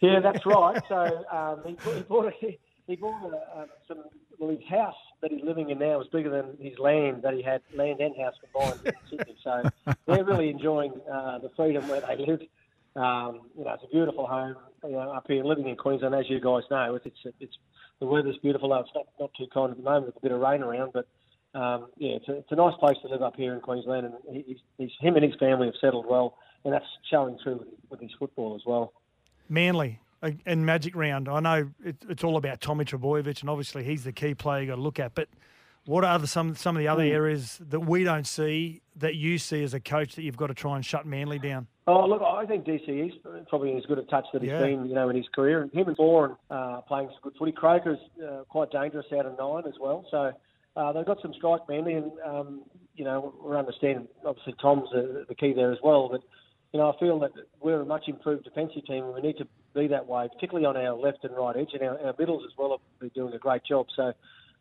Yeah, 0.00 0.20
that's 0.20 0.44
right. 0.46 0.80
So 0.88 1.24
um, 1.32 1.62
he, 1.64 1.90
he 1.90 2.02
bought 2.02 2.26
a, 2.26 2.58
he 2.86 2.96
bought 2.96 3.32
a, 3.32 3.60
uh, 3.60 3.66
some. 3.88 4.04
Well, 4.38 4.50
his 4.50 4.64
house 4.68 4.94
that 5.20 5.30
he's 5.30 5.42
living 5.42 5.70
in 5.70 5.78
now 5.78 6.00
is 6.00 6.06
bigger 6.08 6.30
than 6.30 6.56
his 6.60 6.78
land 6.78 7.22
that 7.22 7.34
he 7.34 7.42
had, 7.42 7.62
land 7.74 8.00
and 8.00 8.16
house 8.16 8.34
combined 8.40 8.80
in 8.84 8.92
Sydney. 9.10 9.36
So 9.42 9.62
they're 10.06 10.24
really 10.24 10.50
enjoying 10.50 10.92
uh, 11.12 11.38
the 11.38 11.50
freedom 11.56 11.88
where 11.88 12.00
they 12.00 12.16
live. 12.16 12.40
Um, 12.96 13.42
you 13.56 13.64
know, 13.64 13.74
it's 13.74 13.84
a 13.84 13.92
beautiful 13.92 14.26
home. 14.26 14.56
You 14.84 14.92
know, 14.92 15.12
up 15.12 15.26
here 15.26 15.44
living 15.44 15.68
in 15.68 15.76
Queensland, 15.76 16.14
as 16.14 16.28
you 16.28 16.40
guys 16.40 16.62
know, 16.70 16.94
it's 16.94 17.06
it's, 17.06 17.36
it's 17.40 17.58
the 18.00 18.06
weather's 18.06 18.38
beautiful. 18.38 18.68
Though 18.68 18.80
it's 18.80 18.90
not 18.94 19.06
not 19.18 19.30
too 19.36 19.46
kind 19.52 19.70
at 19.70 19.76
the 19.76 19.82
moment 19.82 20.06
with 20.06 20.16
a 20.16 20.20
bit 20.20 20.32
of 20.32 20.40
rain 20.40 20.62
around, 20.62 20.92
but 20.92 21.06
um, 21.54 21.88
yeah, 21.96 22.16
it's 22.16 22.28
a, 22.28 22.36
it's 22.36 22.52
a 22.52 22.56
nice 22.56 22.74
place 22.78 22.96
to 23.02 23.08
live 23.08 23.22
up 23.22 23.36
here 23.36 23.54
in 23.54 23.60
Queensland, 23.60 24.06
and 24.06 24.14
he, 24.30 24.44
he's, 24.46 24.58
he's, 24.76 24.90
him 25.00 25.16
and 25.16 25.24
his 25.24 25.34
family 25.40 25.66
have 25.66 25.74
settled 25.80 26.06
well, 26.06 26.36
and 26.64 26.74
that's 26.74 26.84
showing 27.10 27.38
through 27.42 27.58
with, 27.58 27.68
with 27.90 28.00
his 28.00 28.10
football 28.18 28.54
as 28.54 28.62
well. 28.66 28.92
Manly 29.48 29.98
and 30.22 30.66
Magic 30.66 30.94
Round. 30.96 31.28
I 31.28 31.40
know 31.40 31.70
it, 31.84 31.96
it's 32.08 32.24
all 32.24 32.36
about 32.36 32.60
Tommy 32.60 32.84
Trbojevic, 32.84 33.40
and 33.40 33.50
obviously 33.50 33.84
he's 33.84 34.04
the 34.04 34.12
key 34.12 34.34
player 34.34 34.62
you 34.62 34.66
got 34.68 34.76
to 34.76 34.80
look 34.80 34.98
at. 34.98 35.14
But 35.14 35.28
what 35.86 36.04
are 36.04 36.18
the, 36.18 36.26
some 36.26 36.54
some 36.54 36.76
of 36.76 36.80
the 36.80 36.88
other 36.88 37.02
areas 37.02 37.60
that 37.68 37.80
we 37.80 38.04
don't 38.04 38.26
see 38.26 38.82
that 38.96 39.14
you 39.14 39.38
see 39.38 39.62
as 39.62 39.74
a 39.74 39.80
coach 39.80 40.16
that 40.16 40.22
you've 40.22 40.36
got 40.36 40.48
to 40.48 40.54
try 40.54 40.76
and 40.76 40.84
shut 40.84 41.06
Manly 41.06 41.38
down? 41.38 41.66
Oh, 41.86 42.06
look, 42.06 42.20
I 42.20 42.44
think 42.44 42.66
DCE's 42.66 43.14
probably 43.48 43.74
as 43.76 43.86
good 43.86 43.98
a 43.98 44.02
touch 44.02 44.26
that 44.34 44.42
he's 44.42 44.50
Yeah. 44.50 44.60
been, 44.60 44.86
you 44.86 44.94
know, 44.94 45.08
in 45.08 45.16
his 45.16 45.26
career. 45.34 45.62
And 45.62 45.72
him 45.72 45.88
and 45.88 45.96
Bourne 45.96 46.36
uh, 46.50 46.82
playing 46.82 47.08
some 47.08 47.20
good 47.22 47.32
footy. 47.38 47.52
Croker's 47.52 47.98
uh, 48.22 48.44
quite 48.50 48.70
dangerous 48.70 49.06
out 49.18 49.24
of 49.24 49.38
nine 49.38 49.62
as 49.66 49.78
well. 49.80 50.04
So 50.10 50.32
uh, 50.76 50.92
they've 50.92 51.06
got 51.06 51.22
some 51.22 51.32
strike 51.32 51.62
Manly, 51.68 51.94
and 51.94 52.12
um, 52.26 52.62
you 52.94 53.04
know, 53.04 53.32
we're 53.42 53.56
understanding 53.58 54.06
obviously 54.26 54.54
Tom's 54.60 54.90
the, 54.92 55.24
the 55.28 55.34
key 55.34 55.54
there 55.54 55.72
as 55.72 55.78
well. 55.82 56.08
But 56.10 56.20
you 56.74 56.80
know, 56.80 56.92
I 56.92 56.98
feel 57.00 57.18
that 57.20 57.30
we're 57.62 57.80
a 57.80 57.86
much 57.86 58.08
improved 58.08 58.44
defensive 58.44 58.84
team, 58.84 59.04
and 59.04 59.14
we 59.14 59.22
need 59.22 59.38
to 59.38 59.48
be 59.80 59.88
that 59.88 60.06
way, 60.06 60.28
particularly 60.32 60.66
on 60.66 60.76
our 60.76 60.96
left 60.96 61.24
and 61.24 61.36
right 61.36 61.56
edge, 61.56 61.70
and 61.72 61.82
our, 61.82 61.98
our 62.06 62.14
middles 62.18 62.42
as 62.44 62.56
well 62.58 62.70
have 62.70 63.00
been 63.00 63.10
doing 63.14 63.34
a 63.34 63.38
great 63.38 63.64
job. 63.64 63.86
So. 63.94 64.12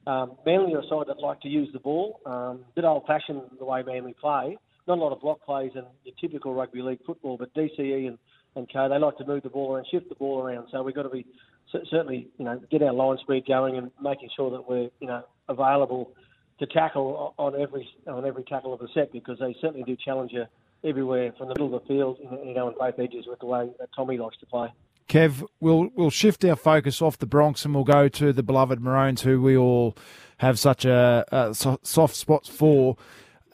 Um, 0.06 0.38
Manly 0.46 0.74
are 0.74 0.80
a 0.80 0.88
side 0.88 1.08
that 1.08 1.20
like 1.20 1.42
to 1.42 1.50
use 1.50 1.68
the 1.74 1.80
ball. 1.80 2.22
Um, 2.26 2.32
a 2.32 2.76
bit 2.76 2.86
old-fashioned 2.86 3.42
the 3.60 3.66
way 3.66 3.84
Manly 3.84 4.14
play. 4.14 4.58
Not 4.88 5.00
a 5.00 5.02
lot 5.02 5.12
of 5.12 5.20
block 5.20 5.44
plays 5.44 5.72
and 5.76 5.86
your 6.06 6.16
typical 6.22 6.54
rugby 6.54 6.82
league 6.82 7.00
football, 7.06 7.36
but 7.36 7.54
DCE 7.54 8.08
and, 8.08 8.18
and 8.56 8.72
Co, 8.72 8.88
they 8.88 8.98
like 8.98 9.18
to 9.18 9.26
move 9.26 9.44
the 9.44 9.50
ball 9.50 9.76
around, 9.76 9.86
shift 9.92 10.08
the 10.08 10.16
ball 10.16 10.42
around. 10.42 10.70
So 10.72 10.82
we've 10.82 10.96
got 10.96 11.04
to 11.04 11.10
be 11.10 11.26
cer- 11.74 11.84
certainly, 11.92 12.30
you 12.38 12.46
know, 12.46 12.62
get 12.72 12.82
our 12.84 12.94
line 12.94 13.18
speed 13.18 13.46
going 13.46 13.78
and 13.78 13.92
making 14.02 14.30
sure 14.34 14.50
that 14.52 14.70
we're, 14.70 14.90
you 15.02 15.08
know, 15.08 15.24
available 15.50 16.14
to 16.60 16.66
tackle 16.68 17.34
on 17.38 17.60
every 17.60 17.88
on 18.08 18.26
every 18.26 18.44
tackle 18.44 18.74
of 18.74 18.80
the 18.80 18.88
set 18.94 19.12
because 19.12 19.38
they 19.40 19.56
certainly 19.62 19.84
do 19.84 19.96
challenge 19.96 20.32
you 20.32 20.46
everywhere 20.84 21.34
from 21.38 21.50
the 21.50 21.54
middle 21.54 21.76
of 21.76 21.82
the 21.82 21.88
field, 21.88 22.18
you 22.22 22.54
know, 22.54 22.68
on 22.68 22.76
both 22.80 22.98
edges 22.98 23.26
with 23.28 23.40
the 23.40 23.46
way 23.46 23.70
that 23.80 23.90
Tommy 23.96 24.18
likes 24.18 24.38
to 24.38 24.46
play. 24.46 24.70
Kev, 25.08 25.46
we'll 25.60 25.90
we'll 25.96 26.10
shift 26.10 26.44
our 26.46 26.56
focus 26.56 27.02
off 27.02 27.18
the 27.18 27.26
Bronx 27.26 27.66
and 27.66 27.74
we'll 27.74 27.84
go 27.84 28.08
to 28.10 28.34
the 28.34 28.44
beloved 28.44 28.82
Maroons, 28.82 29.22
who 29.22 29.42
we 29.42 29.56
all 29.58 29.96
have 30.38 30.60
such 30.60 30.86
a, 30.86 31.26
a 31.32 31.54
so- 31.54 31.80
soft 31.84 32.16
spots 32.16 32.50
for. 32.50 32.98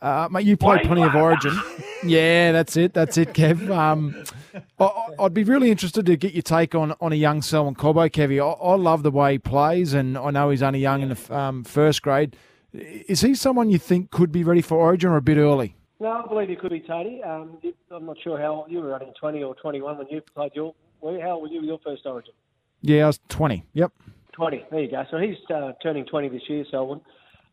Uh, 0.01 0.27
mate, 0.29 0.45
you 0.45 0.57
played 0.57 0.81
plenty 0.81 1.01
of 1.03 1.15
Origin. 1.15 1.57
Yeah, 2.05 2.51
that's 2.51 2.75
it. 2.75 2.93
That's 2.93 3.17
it, 3.17 3.29
Kev. 3.29 3.69
Um, 3.69 4.25
I, 4.77 5.07
I'd 5.19 5.33
be 5.33 5.45
really 5.45 5.71
interested 5.71 6.05
to 6.07 6.17
get 6.17 6.33
your 6.33 6.41
take 6.41 6.75
on, 6.75 6.93
on 6.99 7.13
a 7.13 7.15
young 7.15 7.41
Selwyn 7.41 7.75
Cobbo, 7.75 8.09
Kevy. 8.11 8.41
I, 8.41 8.51
I 8.61 8.75
love 8.75 9.03
the 9.03 9.09
way 9.11 9.31
he 9.31 9.39
plays, 9.39 9.93
and 9.93 10.17
I 10.17 10.29
know 10.29 10.49
he's 10.49 10.61
only 10.61 10.79
young 10.79 11.01
in 11.01 11.09
the 11.15 11.33
um, 11.33 11.63
first 11.63 12.01
grade. 12.01 12.35
Is 12.73 13.21
he 13.21 13.35
someone 13.35 13.69
you 13.69 13.77
think 13.77 14.11
could 14.11 14.33
be 14.33 14.43
ready 14.43 14.61
for 14.61 14.77
Origin 14.79 15.11
or 15.11 15.15
a 15.15 15.21
bit 15.21 15.37
early? 15.37 15.77
No, 16.01 16.11
I 16.11 16.27
believe 16.27 16.49
he 16.49 16.57
could 16.57 16.71
be 16.71 16.81
Tony. 16.81 17.23
Um, 17.23 17.57
I'm 17.89 18.05
not 18.05 18.17
sure 18.21 18.37
how 18.37 18.65
you 18.67 18.81
were 18.81 18.89
running 18.89 19.13
20 19.17 19.41
or 19.43 19.55
21 19.55 19.97
when 19.99 20.07
you 20.09 20.19
played 20.35 20.51
your. 20.53 20.73
Well, 21.03 21.19
How 21.21 21.31
old 21.31 21.43
were 21.43 21.47
you 21.49 21.61
your 21.61 21.79
first 21.83 22.05
Origin? 22.05 22.33
Yeah, 22.81 23.03
I 23.03 23.07
was 23.07 23.19
20. 23.29 23.65
Yep. 23.73 23.91
20. 24.31 24.65
There 24.71 24.79
you 24.79 24.89
go. 24.89 25.03
So 25.11 25.17
he's 25.17 25.35
uh, 25.53 25.73
turning 25.81 26.05
20 26.05 26.29
this 26.29 26.41
year, 26.47 26.65
Selwyn. 26.71 27.01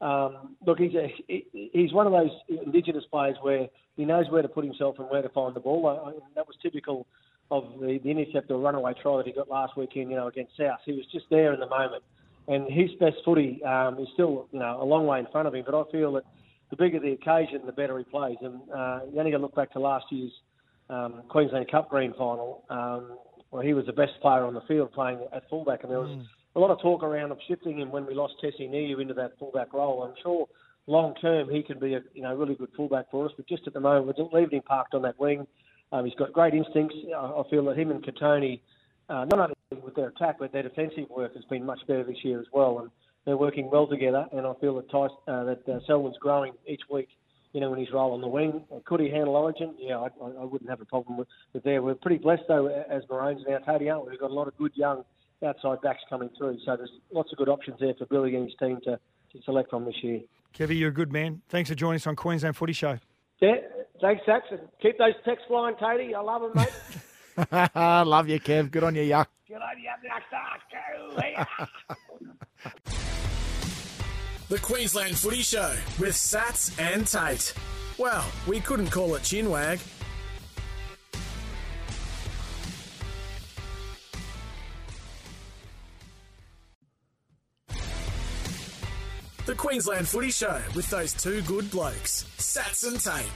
Um, 0.00 0.57
look, 0.66 0.78
he's 0.78 0.95
a, 0.95 1.12
he, 1.26 1.71
he's 1.73 1.92
one 1.92 2.07
of 2.07 2.12
those 2.12 2.30
Indigenous 2.64 3.04
players 3.11 3.37
where 3.42 3.69
he 3.97 4.04
knows 4.04 4.30
where 4.30 4.40
to 4.40 4.49
put 4.49 4.64
himself 4.64 4.99
and 4.99 5.11
where 5.11 5.21
to 5.21 5.28
find 5.30 5.54
the 5.54 5.61
ball. 5.61 5.87
I, 5.87 6.11
I, 6.11 6.12
that 6.37 6.47
was 6.47 6.57
typical 6.62 7.07
of 7.50 7.64
the, 7.80 7.99
the 8.02 8.11
intercept 8.11 8.50
or 8.50 8.59
runaway 8.59 8.95
try 9.02 9.16
that 9.16 9.26
he 9.26 9.33
got 9.33 9.50
last 9.50 9.76
weekend, 9.76 10.11
you 10.11 10.16
know, 10.16 10.28
against 10.28 10.57
South. 10.57 10.78
He 10.87 10.92
was 10.92 11.04
just 11.12 11.26
there 11.28 11.52
in 11.52 11.61
the 11.61 11.69
moment. 11.69 12.02
And 12.49 12.71
his 12.73 12.90
best 12.99 13.16
footy 13.25 13.62
um, 13.64 13.99
is 13.99 14.09
still, 14.14 14.49
you 14.52 14.61
know, 14.61 14.80
a 14.80 14.85
long 14.85 15.07
way 15.07 15.19
in 15.19 15.26
front 15.30 15.49
of 15.49 15.54
him. 15.54 15.64
But 15.66 15.75
I 15.75 15.90
feel 15.90 16.12
that 16.12 16.25
the 16.71 16.76
bigger 16.76 16.99
the 16.99 17.12
occasion, 17.12 17.61
the 17.66 17.73
better 17.73 17.99
he 17.99 18.04
plays. 18.04 18.37
And 18.40 18.61
uh, 18.75 19.00
you 19.12 19.19
only 19.19 19.33
got 19.33 19.38
to 19.38 19.42
look 19.42 19.54
back 19.54 19.73
to 19.73 19.80
last 19.80 20.07
year's 20.11 20.33
um, 20.90 21.23
Queensland 21.28 21.71
Cup 21.71 21.88
Green 21.88 22.12
Final, 22.14 22.64
um, 22.69 23.16
where 23.50 23.62
he 23.62 23.75
was 23.75 23.87
the 23.87 23.92
best 23.92 24.12
player 24.23 24.45
on 24.45 24.54
the 24.54 24.61
field 24.62 24.92
playing 24.92 25.21
at 25.33 25.49
fullback. 25.49 25.83
And 25.83 25.92
there 25.92 26.00
was 26.00 26.11
mm. 26.11 26.25
a 26.57 26.61
lot 26.61 26.71
of 26.71 26.80
talk 26.80 27.02
around 27.02 27.33
of 27.33 27.38
shifting 27.47 27.78
him 27.78 27.90
when 27.90 28.07
we 28.07 28.14
lost 28.14 28.35
Tesi 28.42 28.69
Niu 28.69 29.00
into 29.00 29.14
that 29.14 29.38
fullback 29.38 29.73
role. 29.73 30.02
I'm 30.02 30.14
sure 30.23 30.47
long 30.87 31.14
term 31.16 31.49
he 31.49 31.62
can 31.62 31.78
be 31.78 31.95
a 31.95 32.00
you 32.14 32.23
know 32.23 32.35
really 32.35 32.54
good 32.54 32.71
fullback 32.76 33.11
for 33.11 33.26
us. 33.26 33.33
But 33.37 33.49
just 33.49 33.66
at 33.66 33.75
the 33.75 33.80
moment, 33.80 34.19
we're 34.19 34.40
leaving 34.40 34.59
him 34.59 34.62
parked 34.62 34.95
on 34.95 35.02
that 35.02 35.19
wing. 35.19 35.47
Um, 35.92 36.04
he's 36.04 36.14
got 36.14 36.33
great 36.33 36.54
instincts. 36.54 36.95
I 37.16 37.42
feel 37.50 37.64
that 37.64 37.76
him 37.78 37.90
and 37.90 38.04
Kotoni, 38.04 38.61
uh, 39.09 39.25
not 39.25 39.40
only 39.40 39.85
with 39.85 39.97
their 39.97 40.09
attack, 40.09 40.37
but 40.38 40.52
their 40.52 40.62
defensive 40.62 41.11
work 41.11 41.35
has 41.35 41.45
been 41.47 41.66
much 41.66 41.80
better 41.88 42.04
this 42.04 42.23
year 42.23 42.40
as 42.40 42.47
well. 42.52 42.78
And 42.78 42.90
they're 43.25 43.37
working 43.37 43.69
well 43.71 43.88
together. 43.88 44.26
And 44.33 44.47
I 44.47 44.52
feel 44.61 44.76
that 44.76 44.88
Tyson, 44.90 45.16
uh, 45.26 45.45
that 45.45 45.69
uh, 45.69 45.80
Selwyn's 45.87 46.16
growing 46.19 46.52
each 46.66 46.83
week. 46.90 47.09
You 47.52 47.61
know, 47.61 47.75
in 47.75 47.80
his 47.80 47.92
role 47.92 48.12
on 48.12 48.21
the 48.21 48.28
wing, 48.28 48.62
could 48.85 49.00
he 49.00 49.11
handle 49.11 49.35
Origin? 49.35 49.75
Yeah, 49.76 49.99
I, 49.99 50.07
I 50.40 50.45
wouldn't 50.45 50.71
have 50.71 50.80
a 50.80 50.85
problem 50.85 51.16
with, 51.16 51.26
with 51.52 51.64
there. 51.64 51.83
We're 51.83 51.97
pretty 51.97 52.19
blessed 52.19 52.45
though 52.47 52.69
as 52.69 53.02
Maroons 53.11 53.42
now, 53.49 53.59
Tony, 53.59 53.90
aren't 53.90 54.04
we? 54.04 54.12
We've 54.12 54.21
got 54.21 54.30
a 54.30 54.35
lot 54.35 54.47
of 54.47 54.57
good 54.57 54.73
young 54.76 55.04
outside 55.45 55.80
backs 55.83 56.00
coming 56.09 56.30
through. 56.37 56.59
So 56.64 56.76
there's 56.76 56.92
lots 57.12 57.33
of 57.33 57.38
good 57.38 57.49
options 57.49 57.78
there 57.80 57.95
for 57.95 58.07
Billy 58.07 58.37
and 58.37 58.45
his 58.45 58.54
team 58.59 58.78
to, 58.85 58.99
to 59.33 59.42
select 59.45 59.71
from 59.71 59.85
this 59.85 59.97
year. 60.02 60.21
Kevy, 60.57 60.78
you're 60.78 60.90
a 60.90 60.92
good 60.95 61.12
man. 61.12 61.42
Thanks 61.49 61.71
for 61.71 61.75
joining 61.75 61.97
us 61.97 62.07
on 62.07 62.16
Queensland 62.16 62.57
Footy 62.57 62.73
Show. 62.73 62.99
Yeah, 63.40 63.54
thanks, 64.00 64.23
Saxon. 64.26 64.61
Keep 64.83 64.99
those 64.99 65.14
texts 65.25 65.47
flying, 65.49 65.76
Katie. 65.76 66.14
I 66.14 66.21
love 66.21 66.42
them, 66.42 66.52
mate. 66.54 67.75
love 67.75 68.28
you, 68.28 68.40
Kev. 68.40 68.71
Good 68.71 68.85
on 68.85 68.95
you, 68.95 69.02
yuck. 69.02 69.26
Good 69.49 69.57
on 69.57 69.78
you, 69.78 69.88
yuck. 72.64 73.07
The 74.50 74.59
Queensland 74.59 75.16
Footy 75.16 75.42
Show 75.42 75.76
with 76.00 76.12
Sats 76.12 76.76
and 76.80 77.07
Tate. 77.07 77.54
Well, 77.99 78.25
we 78.49 78.59
couldn't 78.59 78.90
call 78.90 79.14
it 79.14 79.23
chinwag. 79.23 79.78
The 89.47 89.54
Queensland 89.54 90.09
Footy 90.09 90.33
Show 90.33 90.61
with 90.75 90.90
those 90.90 91.12
two 91.12 91.42
good 91.42 91.71
blokes, 91.71 92.26
Sats 92.38 92.88
and 92.88 92.99
Tate. 93.00 93.30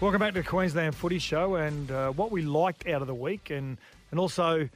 Welcome 0.00 0.18
back 0.18 0.34
to 0.34 0.42
the 0.42 0.48
Queensland 0.48 0.96
Footy 0.96 1.20
Show 1.20 1.54
and 1.54 1.88
uh, 1.92 2.10
what 2.10 2.32
we 2.32 2.42
liked 2.42 2.88
out 2.88 3.00
of 3.00 3.06
the 3.06 3.14
week 3.14 3.50
and, 3.50 3.78
and 4.10 4.18
also 4.18 4.68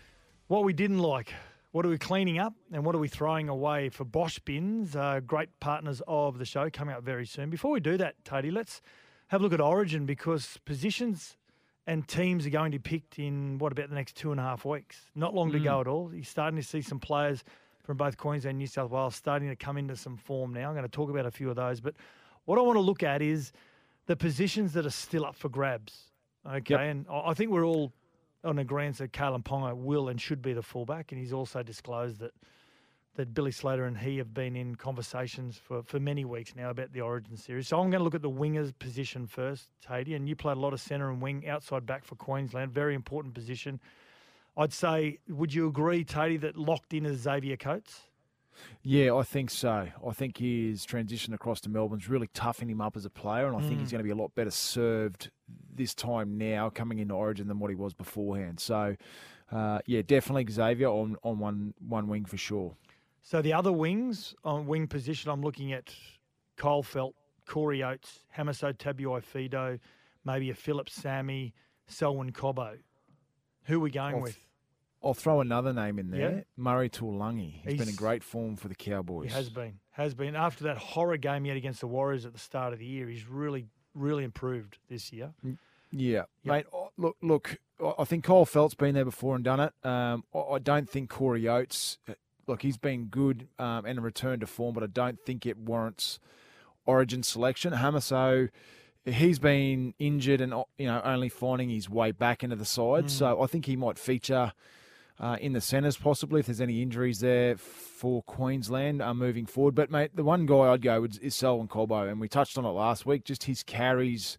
what 0.47 0.63
we 0.63 0.73
didn't 0.73 1.01
like. 1.01 1.35
What 1.73 1.87
are 1.87 1.89
we 1.89 1.99
cleaning 1.99 2.39
up 2.39 2.55
and 2.73 2.85
what 2.85 2.95
are 2.95 2.99
we 2.99 3.09
throwing 3.09 3.49
away 3.49 3.91
for 3.91 4.05
Bosch 4.05 4.39
Bins, 4.41 4.97
uh, 4.97 5.21
great 5.21 5.49
partners 5.61 6.03
of 6.09 6.39
the 6.39 6.45
show, 6.45 6.69
coming 6.71 6.95
up 6.95 7.03
very 7.03 7.27
soon. 7.27 7.49
Before 7.49 7.71
we 7.71 7.81
do 7.81 7.97
that, 7.97 8.17
Tony, 8.25 8.51
let's 8.51 8.83
have 9.29 9.41
a 9.41 9.45
look 9.45 9.53
at 9.53 9.61
Origin 9.61 10.07
because 10.07 10.59
positions 10.65 11.37
and 11.87 12.07
teams 12.09 12.47
are 12.47 12.51
going 12.51 12.73
to 12.73 12.79
be 12.79 12.91
picked 12.91 13.19
in, 13.19 13.59
what, 13.59 13.73
about 13.73 13.89
the 13.89 13.95
next 13.95 14.17
two 14.17 14.33
and 14.33 14.41
a 14.41 14.43
half 14.43 14.65
weeks? 14.65 15.03
Not 15.15 15.35
long 15.35 15.51
mm. 15.51 15.53
to 15.53 15.61
go 15.61 15.81
at 15.81 15.87
all. 15.87 16.11
You're 16.13 16.25
starting 16.25 16.59
to 16.59 16.67
see 16.67 16.83
some 16.83 16.99
players– 16.99 17.45
from 17.91 17.97
both 17.97 18.17
Queensland 18.17 18.53
and 18.53 18.59
New 18.59 18.69
South 18.69 18.91
Wales 18.91 19.17
starting 19.17 19.49
to 19.49 19.57
come 19.57 19.77
into 19.77 19.97
some 19.97 20.17
form 20.17 20.53
now. 20.53 20.69
I'm 20.69 20.75
going 20.75 20.85
to 20.85 20.89
talk 20.89 21.11
about 21.11 21.27
a 21.27 21.31
few 21.33 21.51
of 21.51 21.57
those. 21.57 21.81
But 21.81 21.95
what 22.45 22.59
I 22.59 22.63
want 22.63 22.77
to 22.77 22.81
look 22.81 23.03
at 23.03 23.23
is 23.23 23.53
the 24.07 24.15
positions 24.17 24.73
that 24.75 24.87
are 24.87 24.91
still 24.91 25.25
up 25.25 25.35
for 25.35 25.49
grabs. 25.49 26.05
Okay. 26.47 26.75
Yep. 26.75 26.81
And 26.81 27.07
I 27.11 27.35
think 27.35 27.51
we're 27.51 27.67
all 27.67 27.93
on 28.45 28.59
agreement 28.59 28.99
that 28.99 29.13
Kalyn 29.13 29.45
Ponga 29.45 29.77
will 29.77 30.09
and 30.09 30.21
should 30.21 30.43
be 30.43 30.53
the 30.53 30.63
fullback. 30.63 31.13
And 31.13 31.21
he's 31.21 31.33
also 31.33 31.63
disclosed 31.63 32.19
that 32.21 32.33
that 33.17 33.35
Billy 33.35 33.51
Slater 33.51 33.85
and 33.85 33.99
he 33.99 34.19
have 34.19 34.33
been 34.33 34.55
in 34.57 34.77
conversations 34.77 35.59
for, 35.59 35.83
for 35.83 35.99
many 35.99 36.25
weeks 36.25 36.55
now 36.55 36.71
about 36.71 36.93
the 36.93 37.01
Origin 37.01 37.37
series. 37.37 37.69
So 37.69 37.77
I'm 37.79 37.91
going 37.91 37.99
to 38.01 38.05
look 38.05 38.15
at 38.15 38.23
the 38.23 38.31
wingers 38.31 38.73
position 38.79 39.27
first, 39.27 39.69
Tatey. 39.87 40.15
And 40.15 40.29
you 40.29 40.37
played 40.37 40.57
a 40.57 40.61
lot 40.61 40.73
of 40.73 40.81
centre 40.81 41.11
and 41.11 41.21
wing 41.21 41.47
outside 41.49 41.85
back 41.87 42.05
for 42.05 42.15
Queensland. 42.15 42.73
Very 42.73 42.95
important 42.95 43.35
position. 43.35 43.81
I'd 44.57 44.73
say, 44.73 45.19
would 45.29 45.53
you 45.53 45.69
agree, 45.69 46.05
Tony, 46.05 46.37
that 46.39 46.57
locked 46.57 46.95
in 46.95 47.05
is 47.05 47.21
Xavier 47.21 47.57
Coates? 47.57 48.07
Yeah, 48.83 49.15
I 49.15 49.23
think 49.23 49.51
so. 49.51 49.89
I 50.07 50.13
think 50.13 50.39
his 50.39 50.85
transition 50.85 51.35
across 51.35 51.61
to 51.63 51.69
Melbourne's 51.69 52.09
really 52.09 52.29
toughened 52.33 52.71
him 52.71 52.81
up 52.81 52.97
as 52.97 53.05
a 53.05 53.11
player, 53.11 53.47
and 53.47 53.57
I 53.57 53.61
mm. 53.61 53.69
think 53.69 53.81
he's 53.81 53.89
mm. 53.89 53.93
going 53.93 54.01
to 54.01 54.05
be 54.05 54.11
a 54.11 54.15
lot 54.15 54.35
better 54.35 54.51
served 54.51 55.31
this 55.75 55.95
time 55.95 56.39
now 56.39 56.71
coming 56.71 56.99
into 56.99 57.15
Origin 57.15 57.49
than 57.49 57.59
what 57.59 57.71
he 57.71 57.77
was 57.77 57.93
beforehand. 57.93 58.59
So, 58.61 58.97
uh, 59.53 59.81
yeah, 59.87 60.03
definitely 60.03 60.47
Xavier 60.51 60.89
on, 60.89 61.17
on 61.23 61.39
one 61.39 61.75
one 61.87 62.09
wing 62.09 62.25
for 62.25 62.37
sure. 62.37 62.75
So 63.23 63.43
the 63.43 63.53
other 63.53 63.73
wings 63.73 64.35
on 64.45 64.67
wing 64.67 64.87
position, 64.87 65.31
I'm 65.31 65.43
looking 65.43 65.73
at 65.73 65.95
Kyle 66.57 66.83
Feldt, 66.83 67.13
Corey 67.47 67.83
Oates, 67.83 68.21
Hamiso 68.37 68.73
Tabuai-Fidow, 68.73 69.79
maybe 70.25 70.51
a 70.51 70.55
Phillip 70.55 70.89
Sami, 70.89 71.53
Selwyn 71.87 72.33
Cobbo. 72.33 72.79
Who 73.65 73.77
are 73.77 73.81
we 73.81 73.91
going 73.91 74.15
I'll, 74.15 74.23
with? 74.23 74.39
I'll 75.03 75.15
throw 75.15 75.41
another 75.41 75.73
name 75.73 75.99
in 75.99 76.11
there. 76.11 76.31
Yeah. 76.31 76.41
Murray 76.57 76.91
Taulagi. 76.91 77.63
He's, 77.63 77.73
He's 77.73 77.79
been 77.79 77.89
in 77.89 77.95
great 77.95 78.23
form 78.23 78.57
for 78.57 78.69
the 78.69 78.75
Cowboys. 78.75 79.29
He 79.29 79.35
has 79.35 79.49
been. 79.49 79.79
Has 79.93 80.15
been. 80.15 80.37
After 80.37 80.65
that 80.65 80.77
horror 80.77 81.17
game 81.17 81.45
he 81.45 81.49
had 81.49 81.57
against 81.57 81.81
the 81.81 81.87
Warriors 81.87 82.27
at 82.27 82.33
the 82.33 82.39
start 82.39 82.73
of 82.73 82.79
the 82.79 82.87
year, 82.87 83.09
he's 83.09 83.27
really, 83.27 83.67
really 83.95 84.25
improved 84.25 84.79
this 84.89 85.13
year. 85.13 85.33
Mm, 85.45 85.59
yeah, 85.91 86.25
yep. 86.43 86.45
mate. 86.45 86.67
Look, 86.97 87.17
look. 87.23 87.59
I 87.99 88.05
think 88.05 88.25
Kyle 88.25 88.45
Feldt's 88.45 88.75
been 88.75 88.95
there 88.95 89.07
before 89.07 89.35
and 89.35 89.43
done 89.43 89.61
it. 89.61 89.73
Um, 89.83 90.25
I 90.35 90.59
don't 90.59 90.89
think 90.89 91.09
Corey 91.09 91.49
Oates. 91.49 91.99
Uh, 92.07 92.13
look, 92.47 92.61
he's 92.61 92.77
been 92.77 93.07
good 93.07 93.49
um, 93.59 93.87
and 93.87 93.99
a 93.99 94.03
return 94.03 94.41
to 94.41 94.47
form, 94.47 94.75
but 94.75 94.83
I 94.83 94.87
don't 94.87 95.19
think 95.25 95.47
it 95.47 95.57
warrants 95.57 96.19
Origin 96.85 97.23
selection. 97.23 97.73
Hamiso 97.73 98.51
he's 99.05 99.39
been 99.39 99.95
injured 99.99 100.41
and 100.41 100.53
you 100.77 100.87
know 100.87 101.01
only 101.05 101.29
finding 101.29 101.71
his 101.71 101.89
way 101.89 102.13
back 102.13 102.45
into 102.45 102.57
the 102.57 102.65
side. 102.65 103.05
Mm. 103.05 103.11
So 103.11 103.43
I 103.43 103.47
think 103.47 103.67
he 103.67 103.77
might 103.77 103.99
feature 103.99 104.53
uh, 105.21 105.37
in 105.41 105.53
the 105.53 105.61
centres 105.61 105.97
possibly 105.97 106.41
if 106.41 106.47
there's 106.47 106.61
any 106.61 106.83
injuries 106.83 107.21
there 107.21 107.57
for 107.57 108.23
Queensland 108.23 109.03
uh, 109.03 109.13
moving 109.13 109.47
forward. 109.47 109.75
But 109.75 109.91
mate, 109.91 110.17
the 110.17 110.25
one 110.25 110.47
guy 110.47 110.73
I'd 110.73 110.83
go 110.83 111.03
with 111.03 111.23
is 111.23 111.35
Selwyn 111.35 111.69
Cobbo, 111.69 112.11
and 112.11 112.21
we 112.21 112.29
touched 112.29 112.57
on 112.57 112.65
it 112.65 112.71
last 112.71 113.05
week. 113.05 113.25
Just 113.25 113.45
his 113.45 113.63
carries 113.63 114.39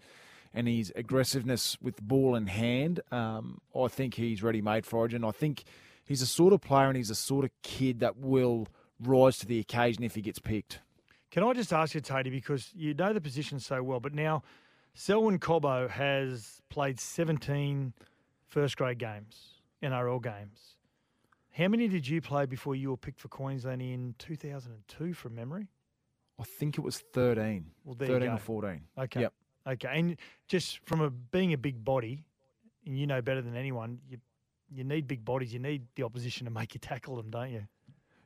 and 0.54 0.68
his 0.68 0.92
aggressiveness 0.96 1.78
with 1.82 2.02
ball 2.02 2.36
in 2.36 2.48
hand. 2.48 3.00
Um, 3.12 3.62
I 3.76 3.88
think 3.88 4.16
he's 4.16 4.44
ready 4.44 4.62
made 4.62 4.86
for 4.86 4.98
Origin. 4.98 5.24
I 5.24 5.32
think 5.32 5.64
he's 6.04 6.22
a 6.22 6.28
sort 6.28 6.52
of 6.52 6.62
player 6.62 6.88
and 6.88 6.98
he's 6.98 7.10
a 7.10 7.16
sort 7.16 7.46
of 7.46 7.52
kid 7.62 8.00
that 8.00 8.18
will 8.18 8.68
rise 9.00 9.38
to 9.40 9.46
the 9.46 9.60
occasion 9.60 10.04
if 10.04 10.16
he 10.16 10.22
gets 10.22 10.40
picked. 10.40 10.80
Can 11.30 11.44
I 11.44 11.54
just 11.54 11.72
ask 11.72 11.96
you, 11.96 12.02
Tatey, 12.02 12.30
because 12.30 12.72
you 12.76 12.94
know 12.94 13.14
the 13.14 13.22
position 13.22 13.60
so 13.60 13.82
well, 13.82 14.02
but 14.02 14.14
now 14.14 14.44
Selwyn 14.94 15.40
Cobbo 15.40 15.90
has 15.90 16.62
played 16.70 17.00
17 17.00 17.94
first 18.48 18.76
grade 18.76 19.00
games, 19.00 19.61
NRL 19.84 20.22
games. 20.24 20.78
How 21.52 21.68
many 21.68 21.88
did 21.88 22.08
you 22.08 22.22
play 22.22 22.46
before 22.46 22.76
you 22.76 22.92
were 22.92 22.98
picked 22.98 23.20
for 23.20 23.28
Queensland 23.28 23.82
in 23.82 24.16
2002 24.20 25.14
from 25.14 25.36
memory? 25.36 25.68
I 26.40 26.44
think 26.44 26.78
it 26.78 26.82
was 26.82 27.00
13. 27.14 27.66
Well, 27.84 27.96
13 27.96 28.30
or 28.30 28.38
14. 28.38 28.82
Okay. 28.98 29.22
Yep. 29.22 29.34
Okay. 29.68 29.90
And 29.94 30.18
just 30.48 30.80
from 30.86 31.02
a 31.02 31.10
being 31.10 31.54
a 31.54 31.58
big 31.58 31.84
body, 31.84 32.24
and 32.86 32.98
you 32.98 33.06
know 33.06 33.22
better 33.22 33.42
than 33.42 33.56
anyone, 33.56 34.00
you 34.10 34.18
you 34.74 34.84
need 34.84 35.08
big 35.08 35.26
bodies. 35.26 35.54
You 35.54 35.60
need 35.60 35.84
the 35.96 36.04
opposition 36.04 36.46
to 36.46 36.52
make 36.52 36.74
you 36.74 36.80
tackle 36.80 37.16
them, 37.16 37.30
don't 37.30 37.52
you? 37.52 37.68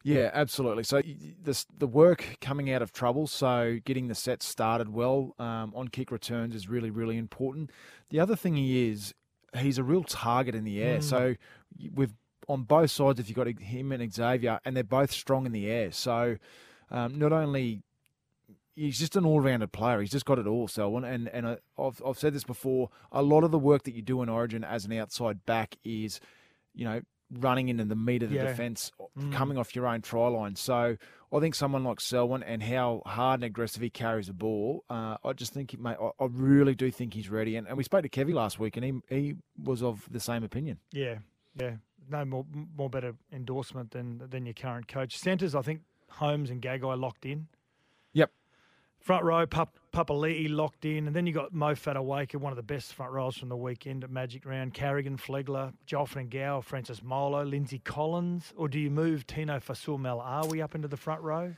Yeah, 0.04 0.30
absolutely. 0.34 0.84
So 0.84 1.02
the 1.02 1.66
the 1.78 1.88
work 1.88 2.38
coming 2.40 2.72
out 2.72 2.84
of 2.84 2.94
trouble, 2.94 3.26
so 3.26 3.80
getting 3.86 4.08
the 4.08 4.16
set 4.16 4.44
started 4.44 4.90
well 4.90 5.34
um, 5.40 5.74
on 5.76 5.88
kick 5.88 6.12
returns 6.12 6.54
is 6.54 6.70
really 6.70 6.92
really 6.92 7.18
important. 7.18 7.72
The 8.10 8.20
other 8.20 8.36
thing 8.36 8.56
he 8.56 8.88
is, 8.90 9.16
he's 9.58 9.78
a 9.78 9.84
real 9.84 10.04
target 10.04 10.56
in 10.56 10.64
the 10.64 10.82
air. 10.82 11.00
Mm. 11.00 11.04
So 11.04 11.36
with 11.94 12.14
on 12.48 12.64
both 12.64 12.92
sides, 12.92 13.20
if 13.20 13.28
you've 13.28 13.36
got 13.36 13.48
him 13.48 13.92
and 13.92 14.14
Xavier, 14.14 14.60
and 14.66 14.76
they're 14.76 14.84
both 14.84 15.12
strong 15.12 15.46
in 15.46 15.52
the 15.52 15.70
air. 15.70 15.92
So 15.92 16.38
um, 16.92 17.18
not 17.18 17.34
only 17.34 17.82
he's 18.76 19.00
just 19.00 19.16
an 19.16 19.26
all-rounded 19.26 19.72
player. 19.72 20.02
He's 20.02 20.12
just 20.12 20.26
got 20.26 20.38
it 20.38 20.48
all, 20.48 20.68
Selwyn. 20.68 21.04
And 21.04 21.28
and 21.30 21.58
I've 21.78 22.02
I've 22.06 22.20
said 22.20 22.34
this 22.34 22.44
before. 22.44 22.90
A 23.12 23.22
lot 23.22 23.44
of 23.44 23.52
the 23.52 23.60
work 23.60 23.84
that 23.84 23.96
you 23.96 24.02
do 24.02 24.22
in 24.22 24.30
Origin 24.30 24.64
as 24.64 24.86
an 24.86 24.94
outside 24.94 25.46
back 25.46 25.78
is, 25.84 26.20
you 26.74 26.86
know, 26.86 27.02
running 27.32 27.70
into 27.70 27.86
the 27.86 27.96
meat 27.96 28.24
of 28.24 28.30
the 28.30 28.36
yeah. 28.36 28.46
defence, 28.46 28.92
mm. 29.18 29.32
coming 29.32 29.58
off 29.58 29.76
your 29.76 29.88
own 29.88 30.02
try 30.02 30.28
line. 30.28 30.56
So 30.56 30.98
I 31.34 31.40
think 31.40 31.56
someone 31.56 31.84
like 31.84 32.00
Selwyn 32.00 32.44
and 32.44 32.62
how 32.62 33.02
hard 33.06 33.40
and 33.40 33.46
aggressive 33.46 33.82
he 33.82 33.90
carries 33.90 34.28
the 34.28 34.34
ball, 34.34 34.84
uh, 34.90 35.18
I 35.24 35.34
just 35.34 35.54
think, 35.54 35.78
mate, 35.80 35.98
I, 36.02 36.10
I, 36.24 36.28
really 36.30 36.76
do 36.76 36.92
think 36.92 37.14
he's 37.14 37.30
ready. 37.30 37.56
And, 37.56 37.68
and 37.68 37.78
we 37.78 37.84
spoke 37.84 38.04
to 38.04 38.10
Kevy 38.10 38.34
last 38.34 38.60
week, 38.60 38.78
and 38.78 38.86
he 38.86 38.94
he 39.10 39.36
was 39.62 39.82
of 39.84 40.08
the 40.10 40.20
same 40.20 40.44
opinion. 40.44 40.80
Yeah, 40.92 41.20
yeah. 41.60 41.76
no 42.10 42.26
more 42.26 42.46
more 42.78 42.90
better 42.90 43.16
endorsement 43.32 43.92
than 43.92 44.22
than 44.30 44.46
your 44.46 44.54
current 44.54 44.88
coach. 44.88 45.18
Centres, 45.18 45.56
I 45.56 45.62
think 45.62 45.82
Holmes 46.10 46.50
and 46.50 46.62
Gagai 46.62 47.00
locked 47.00 47.26
in. 47.26 47.48
Front 49.06 49.24
row, 49.24 49.46
Pap- 49.46 49.78
Papali'i 49.94 50.50
locked 50.50 50.84
in, 50.84 51.06
and 51.06 51.16
then 51.16 51.28
you 51.28 51.32
got 51.32 51.54
Mo 51.54 51.76
Fotuaika, 51.76 52.38
one 52.38 52.52
of 52.52 52.56
the 52.58 52.64
best 52.64 52.92
front 52.96 53.12
rows 53.12 53.38
from 53.38 53.50
the 53.50 53.56
weekend 53.56 54.04
at 54.04 54.10
Magic 54.10 54.48
Round. 54.48 54.74
Carrigan, 54.74 55.16
Flegler, 55.16 55.74
Joffrey 55.86 56.28
Gow, 56.28 56.60
Francis 56.60 57.04
Molo, 57.04 57.44
Lindsay 57.44 57.78
Collins, 57.78 58.52
or 58.58 58.68
do 58.68 58.80
you 58.80 58.90
move 58.90 59.28
Tino 59.28 59.60
Fa'asuamaleaui 59.60 60.64
up 60.64 60.74
into 60.74 60.88
the 60.88 60.98
front 60.98 61.22
row? 61.22 61.54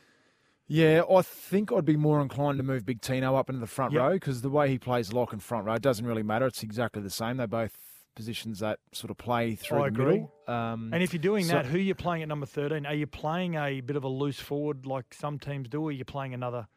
Yeah, 0.68 1.04
I 1.10 1.22
think 1.22 1.72
I'd 1.72 1.86
be 1.86 1.96
more 1.96 2.20
inclined 2.22 2.58
to 2.58 2.64
move 2.66 2.86
Big 2.86 3.00
Tino 3.00 3.38
up 3.38 3.48
into 3.50 3.62
the 3.62 3.66
front 3.68 3.94
Yep. 3.94 4.02
row 4.02 4.14
because 4.16 4.42
the 4.42 4.50
way 4.50 4.68
he 4.70 4.78
plays 4.78 5.14
lock 5.14 5.32
and 5.32 5.42
front 5.42 5.66
row 5.66 5.76
it 5.76 5.82
doesn't 5.82 6.06
really 6.06 6.24
matter. 6.24 6.48
It's 6.48 6.64
exactly 6.64 7.02
the 7.02 7.10
same. 7.10 7.38
They're 7.38 7.48
both 7.48 7.78
positions 8.14 8.60
that 8.60 8.80
sort 8.92 9.10
of 9.10 9.18
play 9.18 9.56
through 9.56 9.78
I 9.84 9.90
the 9.90 10.02
agree. 10.02 10.06
middle. 10.06 10.34
Um, 10.54 10.90
And 10.94 11.02
if 11.02 11.14
you're 11.14 11.22
doing 11.22 11.46
so- 11.46 11.54
that, 11.54 11.68
who 11.68 11.78
are 11.78 11.80
you 11.80 11.96
playing 11.96 12.24
at 12.24 12.28
number 12.28 12.46
13? 12.46 12.86
Are 12.86 12.94
you 12.94 13.08
playing 13.08 13.56
a 13.56 13.80
bit 13.80 13.96
of 13.96 14.04
a 14.04 14.10
loose 14.10 14.42
forward 14.42 14.86
like 14.86 15.14
some 15.14 15.40
teams 15.40 15.70
do, 15.70 15.82
or 15.84 15.88
are 15.88 15.92
you 15.94 16.04
playing 16.04 16.34
another 16.34 16.68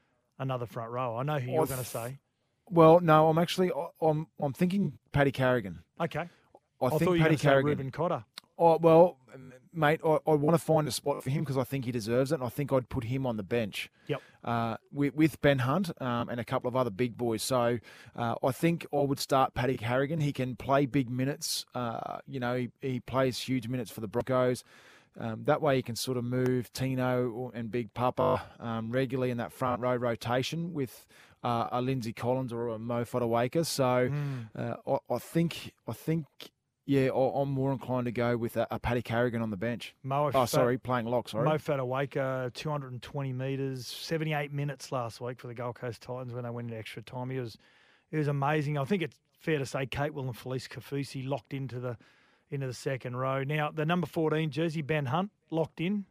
another 0.40 0.66
front 0.66 0.90
row? 0.90 1.16
I 1.16 1.22
know 1.22 1.38
who 1.38 1.52
you're 1.52 1.62
I 1.62 1.66
going 1.66 1.78
to 1.78 1.84
say. 1.84 2.18
well, 2.68 2.98
no, 2.98 3.28
I'm 3.28 3.38
actually 3.38 3.70
I'm 4.00 4.26
I'm 4.40 4.52
thinking 4.52 4.98
Paddy 5.12 5.30
Carrigan. 5.30 5.84
Okay. 6.00 6.28
I, 6.82 6.86
I 6.86 6.88
think 6.88 7.02
thought 7.02 7.04
you 7.04 7.10
were 7.10 7.16
Paddy 7.18 7.22
going 7.22 7.36
to 7.36 7.38
say 7.38 7.48
Carrigan. 7.48 7.68
Reuben 7.68 7.90
Cotter. 7.92 8.24
Oh, 8.58 8.76
well, 8.76 9.16
mate, 9.72 10.00
I, 10.04 10.18
I 10.26 10.34
want 10.34 10.52
to 10.58 10.62
find 10.62 10.86
a 10.86 10.90
spot 10.90 11.22
for 11.22 11.30
him 11.30 11.40
because 11.44 11.56
I 11.56 11.64
think 11.64 11.86
he 11.86 11.92
deserves 11.92 12.30
it, 12.30 12.34
and 12.34 12.44
I 12.44 12.50
think 12.50 12.72
I'd 12.74 12.90
put 12.90 13.04
him 13.04 13.26
on 13.26 13.38
the 13.38 13.42
bench. 13.42 13.90
Yep. 14.06 14.20
Uh, 14.44 14.76
with, 14.92 15.14
with 15.14 15.40
Ben 15.40 15.60
Hunt 15.60 15.90
um, 16.00 16.28
and 16.28 16.38
a 16.38 16.44
couple 16.44 16.68
of 16.68 16.76
other 16.76 16.90
big 16.90 17.16
boys. 17.16 17.42
So 17.42 17.78
uh, 18.16 18.34
I 18.42 18.52
think 18.52 18.86
I 18.92 18.98
would 18.98 19.18
start 19.18 19.54
Paddy 19.54 19.78
Carrigan. 19.78 20.20
He 20.20 20.32
can 20.32 20.56
play 20.56 20.84
big 20.84 21.08
minutes. 21.08 21.64
Uh, 21.74 22.18
you 22.26 22.38
know, 22.38 22.54
he, 22.54 22.70
he 22.82 23.00
plays 23.00 23.38
huge 23.38 23.66
minutes 23.66 23.90
for 23.90 24.00
the 24.02 24.08
Broncos. 24.08 24.62
Um, 25.18 25.44
that 25.44 25.60
way, 25.60 25.76
you 25.76 25.82
can 25.82 25.96
sort 25.96 26.16
of 26.16 26.24
move 26.24 26.72
Tino 26.72 27.50
and 27.54 27.70
Big 27.70 27.92
Papa 27.94 28.42
um, 28.60 28.90
regularly 28.90 29.30
in 29.30 29.38
that 29.38 29.52
front 29.52 29.80
row 29.80 29.96
rotation 29.96 30.72
with 30.72 31.06
uh, 31.42 31.68
a 31.72 31.82
Lindsay 31.82 32.12
Collins 32.12 32.52
or 32.52 32.68
a 32.68 32.78
Mo 32.78 33.04
Fotuaika. 33.04 33.66
So 33.66 34.10
uh, 34.56 34.74
I, 34.86 35.14
I 35.14 35.18
think 35.18 35.72
I 35.88 35.92
think 35.92 36.26
yeah, 36.86 37.10
I- 37.10 37.40
I'm 37.40 37.50
more 37.50 37.72
inclined 37.72 38.06
to 38.06 38.12
go 38.12 38.36
with 38.36 38.56
a, 38.56 38.66
a 38.70 38.78
Paddy 38.78 39.02
Carrigan 39.02 39.42
on 39.42 39.50
the 39.50 39.56
bench. 39.56 39.94
Mo 40.02 40.26
oh, 40.26 40.30
Fat- 40.32 40.48
sorry, 40.48 40.78
playing 40.78 41.06
lock. 41.06 41.28
Sorry. 41.28 41.44
Mo 41.44 41.56
Fotuaika, 41.56 42.52
220 42.54 43.32
metres, 43.32 43.86
78 43.86 44.52
minutes 44.52 44.90
last 44.90 45.20
week 45.20 45.38
for 45.38 45.46
the 45.46 45.54
Gold 45.54 45.76
Coast 45.76 46.02
Titans 46.02 46.32
when 46.32 46.44
they 46.44 46.50
went 46.50 46.66
into 46.68 46.78
extra 46.78 47.02
time. 47.02 47.30
He 47.30 47.38
was, 47.38 47.56
it 48.10 48.16
was 48.16 48.28
amazing. 48.28 48.76
I 48.76 48.84
think 48.84 49.02
it's 49.02 49.16
fair 49.38 49.58
to 49.58 49.66
say 49.66 49.86
Capewell 49.86 50.24
and 50.26 50.34
Felise 50.34 50.68
Kaufusi 50.68 51.26
locked 51.26 51.54
into 51.54 51.78
the 51.80 51.96
into 52.50 52.66
the 52.66 52.74
second 52.74 53.16
row. 53.16 53.42
Now 53.42 53.70
the 53.70 53.86
number 53.86 54.06
14 54.06 54.50
jersey, 54.50 54.82
Ben 54.82 55.06
Hunt, 55.06 55.30
locked 55.50 55.80
in. 55.80 56.04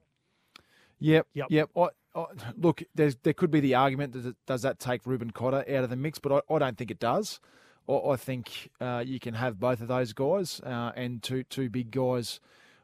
Yep. 0.99 1.27
Yep. 1.33 1.47
Yep. 1.49 1.69
I, 1.77 1.87
I, 2.15 2.25
look, 2.57 2.83
there's, 2.95 3.15
there 3.23 3.33
could 3.33 3.51
be 3.51 3.59
the 3.59 3.75
argument 3.75 4.13
that 4.13 4.35
does 4.45 4.61
that 4.63 4.79
take 4.79 5.05
Reuben 5.05 5.31
Cotter 5.31 5.63
out 5.69 5.83
of 5.83 5.89
the 5.89 5.95
mix, 5.95 6.19
but 6.19 6.43
I, 6.49 6.53
I 6.53 6.59
don't 6.59 6.77
think 6.77 6.91
it 6.91 6.99
does. 6.99 7.39
I, 7.87 7.93
I 7.93 8.15
think 8.15 8.69
uh, 8.81 9.03
you 9.05 9.19
can 9.19 9.35
have 9.35 9.59
both 9.59 9.81
of 9.81 9.87
those 9.87 10.13
guys 10.13 10.59
uh, 10.65 10.91
and 10.95 11.23
two 11.23 11.43
two 11.43 11.69
big 11.69 11.91
guys 11.91 12.39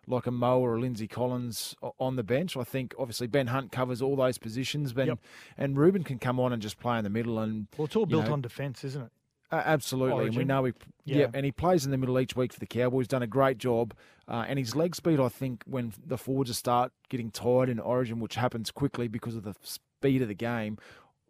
like 0.08 0.28
a 0.28 0.32
Mo 0.32 0.60
or 0.60 0.76
a 0.76 0.80
Lindsay 0.80 1.08
Collins 1.08 1.76
on 2.00 2.16
the 2.16 2.24
bench. 2.24 2.56
I 2.56 2.64
think 2.64 2.94
obviously 2.98 3.28
Ben 3.28 3.48
Hunt 3.48 3.72
covers 3.72 4.02
all 4.02 4.16
those 4.16 4.38
positions, 4.38 4.94
ben, 4.94 5.08
Yep. 5.08 5.20
and 5.58 5.78
Reuben 5.78 6.04
can 6.04 6.20
come 6.20 6.40
on 6.40 6.54
and 6.54 6.62
just 6.62 6.80
play 6.80 6.98
in 6.98 7.04
the 7.04 7.10
middle. 7.10 7.40
And 7.40 7.68
Well, 7.78 7.86
it's 7.86 7.96
all 7.96 8.06
built 8.06 8.28
know, 8.28 8.34
on 8.34 8.42
defence, 8.42 8.84
isn't 8.84 9.02
it? 9.04 9.12
Uh, 9.52 9.62
absolutely, 9.64 10.26
and 10.28 10.36
we 10.36 10.44
know 10.44 10.64
he, 10.66 10.74
yeah. 11.06 11.18
Yeah. 11.18 11.28
and 11.34 11.46
he 11.46 11.52
plays 11.52 11.86
in 11.86 11.92
the 11.92 11.98
middle 11.98 12.20
each 12.20 12.36
week 12.36 12.52
for 12.52 12.60
the 12.60 12.66
Cowboys. 12.66 13.08
Done 13.08 13.22
a 13.24 13.28
great 13.28 13.58
job, 13.58 13.94
uh, 14.28 14.44
and 14.48 14.58
his 14.58 14.76
leg 14.76 14.96
speed. 14.96 15.20
I 15.20 15.30
think 15.30 15.64
when 15.68 15.94
the 16.06 16.18
forwards 16.18 16.56
start 16.58 16.92
getting 17.10 17.30
tired 17.32 17.70
in 17.70 17.80
Origin, 17.80 18.20
which 18.20 18.36
happens 18.36 18.72
quickly 18.72 19.08
because 19.08 19.36
of 19.36 19.44
the 19.44 19.56
speed 19.62 20.22
of 20.24 20.28
the 20.28 20.34
game, 20.34 20.78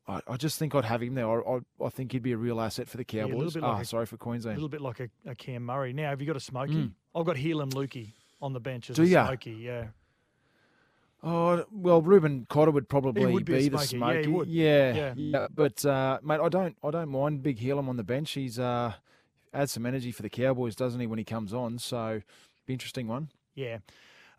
I, 0.08 0.22
I 0.28 0.38
just 0.38 0.58
think 0.60 0.74
I'd 0.76 0.86
have 0.86 1.02
him 1.04 1.14
there. 1.16 1.30
I, 1.30 1.56
I, 1.56 1.86
I 1.86 1.90
think 1.90 2.14
he'd 2.14 2.24
be 2.24 2.32
a 2.32 2.38
real 2.38 2.62
asset 2.62 2.88
for 2.88 2.98
the 2.98 3.06
Yeah, 3.12 3.24
Cowboys. 3.28 3.54
bit 3.56 3.64
Ah, 3.64 3.74
like 3.74 3.84
a- 3.84 3.86
sorry 3.86 4.06
for 4.06 4.18
Queensland. 4.18 4.56
A 4.58 4.60
little 4.60 4.70
bit 4.70 4.82
like 4.82 5.00
a, 5.02 5.10
a 5.26 5.36
Cam 5.36 5.64
Murray. 5.66 5.92
Now, 5.94 6.10
have 6.10 6.22
you 6.22 6.28
got 6.28 6.38
a 6.38 6.40
Smoky? 6.42 6.74
Mm. 6.74 6.92
I've 7.14 7.26
got 7.26 7.36
Heilum 7.36 7.72
Luki 7.74 8.14
on 8.42 8.54
the 8.54 8.60
bench 8.62 8.90
as 8.90 8.96
Do 8.96 9.04
a 9.04 9.06
ya? 9.06 9.26
Smoky, 9.28 9.52
yeah. 9.52 9.88
Oh 11.28 11.66
well, 11.72 12.04
Reuben 12.04 12.46
Cotter 12.50 12.70
would 12.70 12.88
probably 12.88 13.26
would 13.26 13.46
be 13.46 13.66
a 13.66 13.70
the 13.70 13.80
smoky. 13.80 14.16
Yeah, 14.16 14.22
he 14.22 14.28
would. 14.28 14.48
Yeah, 14.48 15.14
Yeah. 15.18 15.48
But 15.54 15.84
uh, 15.84 16.20
mate, 16.24 16.40
I 16.40 16.50
don't, 16.50 16.78
I 16.84 16.92
don't 16.92 17.10
mind 17.10 17.42
Big 17.42 17.60
Heilum 17.60 17.90
on 17.90 17.98
the 17.98 18.04
bench. 18.04 18.32
He's 18.34 18.60
uh, 18.60 18.94
adds 19.52 19.72
some 19.72 19.88
energy 19.88 20.12
for 20.12 20.22
the 20.22 20.30
Cowboys, 20.30 20.76
doesn't 20.76 21.00
he, 21.00 21.08
when 21.08 21.18
he 21.18 21.26
comes 21.26 21.52
on? 21.52 21.80
So, 21.80 22.22
be 22.68 22.74
interesting 22.74 23.08
one. 23.08 23.30
Yeah. 23.56 23.80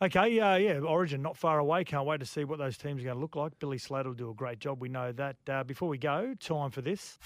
Okay, 0.00 0.38
uh, 0.38 0.56
yeah, 0.56 0.78
Origin 0.78 1.22
not 1.22 1.36
far 1.36 1.58
away. 1.58 1.82
Can't 1.82 2.06
wait 2.06 2.20
to 2.20 2.26
see 2.26 2.44
what 2.44 2.58
those 2.58 2.76
teams 2.76 3.00
are 3.00 3.04
going 3.06 3.16
to 3.16 3.20
look 3.20 3.34
like. 3.34 3.58
Billy 3.58 3.78
Slater 3.78 4.10
will 4.10 4.14
do 4.14 4.30
a 4.30 4.34
great 4.34 4.60
job. 4.60 4.80
We 4.80 4.88
know 4.88 5.10
that. 5.10 5.36
Uh, 5.48 5.64
before 5.64 5.88
we 5.88 5.98
go, 5.98 6.34
time 6.38 6.70
for 6.70 6.82
this. 6.82 7.18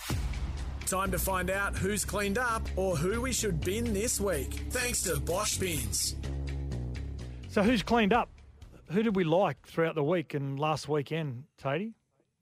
Time 0.87 1.11
to 1.11 1.19
find 1.19 1.51
out 1.51 1.77
who's 1.77 2.07
cleaned 2.07 2.39
up 2.39 2.67
or 2.77 2.97
who 2.97 3.21
we 3.21 3.33
should 3.33 3.61
bin 3.61 3.93
this 3.93 4.21
week. 4.21 4.63
Thanks 4.71 5.03
to 5.03 5.21
Bosch 5.21 5.59
Bins. 5.59 6.17
So, 7.49 7.63
who's 7.63 7.83
cleaned 7.83 8.15
up? 8.15 8.31
Who 8.91 9.03
did 9.03 9.15
we 9.17 9.25
like 9.25 9.67
throughout 9.67 9.95
the 9.95 10.03
week 10.05 10.35
and 10.35 10.59
last 10.59 10.89
weekend, 10.89 11.45
Tatey? 11.63 11.93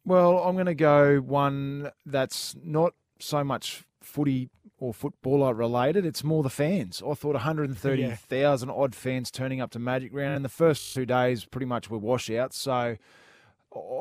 Well, 0.05 0.39
I'm 0.39 0.55
going 0.55 0.67
to 0.67 0.75
go 0.75 1.19
one 1.19 1.91
that's 2.07 2.57
not 2.63 2.95
so 3.19 3.45
much 3.45 3.85
footy 4.01 4.49
or 4.79 4.95
footballer 4.95 5.53
related. 5.53 6.07
It's 6.07 6.25
more 6.25 6.43
the 6.43 6.49
fans. 6.51 7.03
I 7.07 7.13
thought 7.15 7.35
130,000 7.35 8.71
odd 8.71 8.95
fans 8.95 9.31
turning 9.31 9.61
up 9.61 9.71
to 9.73 9.79
Magic 9.79 10.15
Round, 10.15 10.37
and 10.37 10.45
the 10.45 10.49
first 10.49 10.95
two 10.95 11.05
days 11.05 11.45
pretty 11.45 11.67
much 11.67 11.91
were 11.91 11.99
washouts. 11.99 12.57
So 12.57 12.97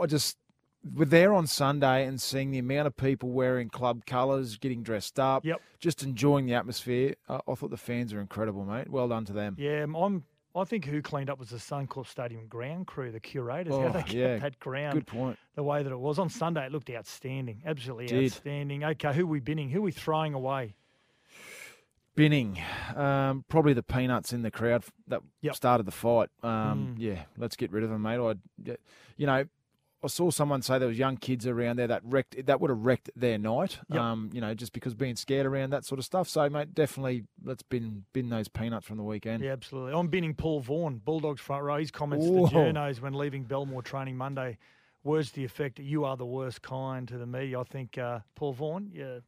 I 0.01 0.05
just 0.05 0.37
we're 0.95 1.05
there 1.05 1.33
on 1.33 1.47
Sunday 1.47 2.05
and 2.05 2.21
seeing 2.21 2.51
the 2.51 2.59
amount 2.59 2.87
of 2.87 2.95
people 2.95 3.29
wearing 3.31 3.69
club 3.69 4.05
colours, 4.05 4.55
getting 4.57 4.83
dressed 4.83 5.19
up, 5.19 5.43
Yep. 5.43 5.59
just 5.79 6.03
enjoying 6.03 6.45
the 6.45 6.53
atmosphere. 6.53 7.15
I, 7.27 7.41
I 7.47 7.55
thought 7.55 7.71
the 7.71 7.77
fans 7.77 8.13
are 8.13 8.21
incredible, 8.21 8.63
mate. 8.63 8.89
Well 8.89 9.09
done 9.09 9.25
to 9.25 9.33
them. 9.33 9.55
Yeah, 9.59 9.83
I'm. 9.83 10.23
I 10.57 10.63
think 10.65 10.85
who 10.85 11.01
cleaned 11.01 11.29
up 11.29 11.39
was 11.39 11.49
the 11.49 11.57
Suncorp 11.57 12.07
Stadium 12.07 12.47
ground 12.47 12.87
crew, 12.87 13.11
the 13.11 13.19
curators. 13.19 13.73
Oh, 13.73 13.81
how 13.83 13.89
they 13.89 13.99
kept 14.01 14.13
yeah. 14.13 14.37
that 14.37 14.59
ground 14.59 14.93
Good 14.93 15.07
point. 15.07 15.37
the 15.55 15.63
way 15.63 15.83
that 15.83 15.91
it 15.91 15.99
was 15.99 16.19
on 16.19 16.29
Sunday. 16.29 16.65
It 16.65 16.71
looked 16.71 16.89
outstanding, 16.89 17.61
absolutely 17.65 18.07
Did. 18.07 18.25
outstanding. 18.31 18.83
Okay, 18.83 19.13
who 19.13 19.23
are 19.23 19.27
we 19.27 19.39
binning? 19.39 19.69
Who 19.69 19.79
are 19.79 19.83
we 19.83 19.91
throwing 19.91 20.33
away? 20.33 20.75
Binning, 22.15 22.59
um, 22.95 23.45
probably 23.47 23.73
the 23.73 23.83
peanuts 23.83 24.33
in 24.33 24.41
the 24.41 24.49
crowd 24.49 24.83
that 25.07 25.21
Yep. 25.41 25.55
started 25.55 25.85
the 25.85 25.91
fight. 25.91 26.29
Um, 26.41 26.95
Mm. 26.95 26.99
Yeah, 26.99 27.23
let's 27.37 27.55
get 27.55 27.71
rid 27.71 27.83
of 27.83 27.91
them, 27.91 28.01
mate. 28.01 28.17
I, 28.19 28.33
you 29.17 29.27
know, 29.27 29.45
I 30.07 30.09
saw 30.09 30.29
someone 30.29 30.61
say 30.61 30.79
there 30.79 30.87
was 30.87 30.97
young 30.97 31.17
kids 31.17 31.45
around 31.45 31.75
there 31.75 31.87
that 31.87 32.01
wrecked 32.05 32.45
that 32.45 32.61
would 32.61 32.69
have 32.69 32.79
wrecked 32.79 33.09
their 33.13 33.37
night. 33.37 33.79
Yep. 33.89 33.99
Um, 33.99 34.29
you 34.31 34.39
know, 34.39 34.53
just 34.53 34.71
because 34.71 34.93
being 34.93 35.17
scared 35.17 35.45
around 35.45 35.71
that 35.71 35.83
sort 35.83 35.99
of 35.99 36.05
stuff. 36.05 36.29
So, 36.29 36.49
mate, 36.49 36.73
definitely 36.73 37.25
let's 37.43 37.61
bin 37.61 38.05
bin 38.13 38.29
those 38.29 38.47
peanuts 38.47 38.87
from 38.87 38.95
the 38.95 39.03
weekend. 39.03 39.43
Yeah, 39.43 39.51
absolutely. 39.51 39.91
I'm 39.99 40.07
binning 40.07 40.33
Paul 40.33 40.61
Vaughan, 40.61 41.01
Bulldogs 41.03 41.41
front 41.41 41.63
row. 41.63 41.77
His 41.77 41.91
comments 41.91 42.25
to 42.25 42.31
the 42.31 42.47
journos 42.47 43.01
when 43.01 43.15
leaving 43.15 43.43
Belmore 43.43 43.81
training 43.81 44.15
Monday, 44.15 44.57
words 45.03 45.31
to 45.31 45.35
the 45.35 45.43
effect 45.43 45.75
that 45.75 45.83
you 45.83 46.05
are 46.05 46.15
the 46.15 46.25
worst 46.25 46.61
kind 46.61 47.05
to 47.09 47.17
the 47.17 47.27
media. 47.27 47.59
I 47.59 47.65
think 47.65 47.97
uh, 47.97 48.19
Paul 48.35 48.53
Vaughan, 48.53 48.89
yeah, 48.93 49.19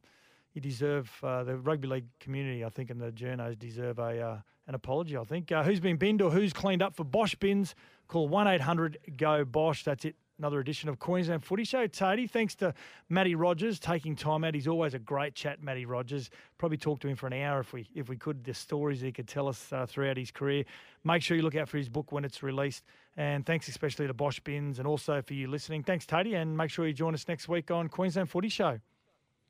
you 0.54 0.62
deserve 0.62 1.10
uh, 1.22 1.44
the 1.44 1.58
rugby 1.58 1.88
league 1.88 2.06
community. 2.20 2.64
I 2.64 2.70
think 2.70 2.88
and 2.88 2.98
the 2.98 3.12
journos 3.12 3.58
deserve 3.58 3.98
a 3.98 4.18
uh, 4.18 4.38
an 4.66 4.74
apology. 4.74 5.18
I 5.18 5.24
think 5.24 5.52
uh, 5.52 5.62
who's 5.62 5.80
been 5.80 5.98
binned 5.98 6.22
or 6.22 6.30
who's 6.30 6.54
cleaned 6.54 6.80
up 6.80 6.96
for 6.96 7.04
Bosch 7.04 7.34
bins? 7.34 7.74
Call 8.08 8.28
one 8.28 8.48
eight 8.48 8.62
hundred 8.62 8.96
go 9.18 9.44
Bosch. 9.44 9.84
That's 9.84 10.06
it. 10.06 10.16
Another 10.40 10.58
edition 10.58 10.88
of 10.88 10.98
Queensland 10.98 11.44
Footy 11.44 11.64
Show. 11.64 11.86
Tony, 11.86 12.26
thanks 12.26 12.54
to 12.54 12.72
Matty 13.10 13.34
Rogers 13.34 13.78
taking 13.78 14.16
time 14.16 14.42
out. 14.42 14.54
He's 14.54 14.66
always 14.66 14.94
a 14.94 14.98
great 14.98 15.34
chat, 15.34 15.62
Matty 15.62 15.84
Rogers. 15.84 16.30
Probably 16.56 16.78
talk 16.78 17.00
to 17.00 17.08
him 17.08 17.16
for 17.16 17.26
an 17.26 17.34
hour 17.34 17.60
if 17.60 17.74
we 17.74 17.86
if 17.94 18.08
we 18.08 18.16
could. 18.16 18.42
The 18.42 18.54
stories 18.54 19.02
he 19.02 19.12
could 19.12 19.28
tell 19.28 19.48
us 19.48 19.70
uh, 19.70 19.84
throughout 19.84 20.16
his 20.16 20.30
career. 20.30 20.64
Make 21.04 21.22
sure 21.22 21.36
you 21.36 21.42
look 21.42 21.56
out 21.56 21.68
for 21.68 21.76
his 21.76 21.90
book 21.90 22.10
when 22.10 22.24
it's 22.24 22.42
released. 22.42 22.84
And 23.18 23.44
thanks 23.44 23.68
especially 23.68 24.06
to 24.06 24.14
Bosch 24.14 24.40
Bins 24.40 24.78
and 24.78 24.88
also 24.88 25.20
for 25.20 25.34
you 25.34 25.46
listening. 25.46 25.82
Thanks, 25.82 26.06
Tony, 26.06 26.32
and 26.32 26.56
make 26.56 26.70
sure 26.70 26.86
you 26.86 26.94
join 26.94 27.12
us 27.12 27.28
next 27.28 27.46
week 27.46 27.70
on 27.70 27.88
Queensland 27.88 28.30
Footy 28.30 28.48
Show. 28.48 28.80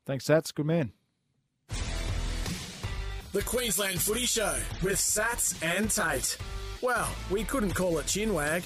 Thanks, 0.05 0.25
Sats. 0.25 0.53
Good 0.53 0.65
man. 0.65 0.91
The 1.69 3.41
Queensland 3.45 4.01
Footy 4.01 4.25
Show 4.25 4.57
with 4.83 4.97
Sats 4.97 5.55
and 5.63 5.89
Tate. 5.89 6.37
Well, 6.81 7.07
we 7.29 7.45
couldn't 7.45 7.75
call 7.75 7.97
it 7.99 8.07
chinwag. 8.07 8.65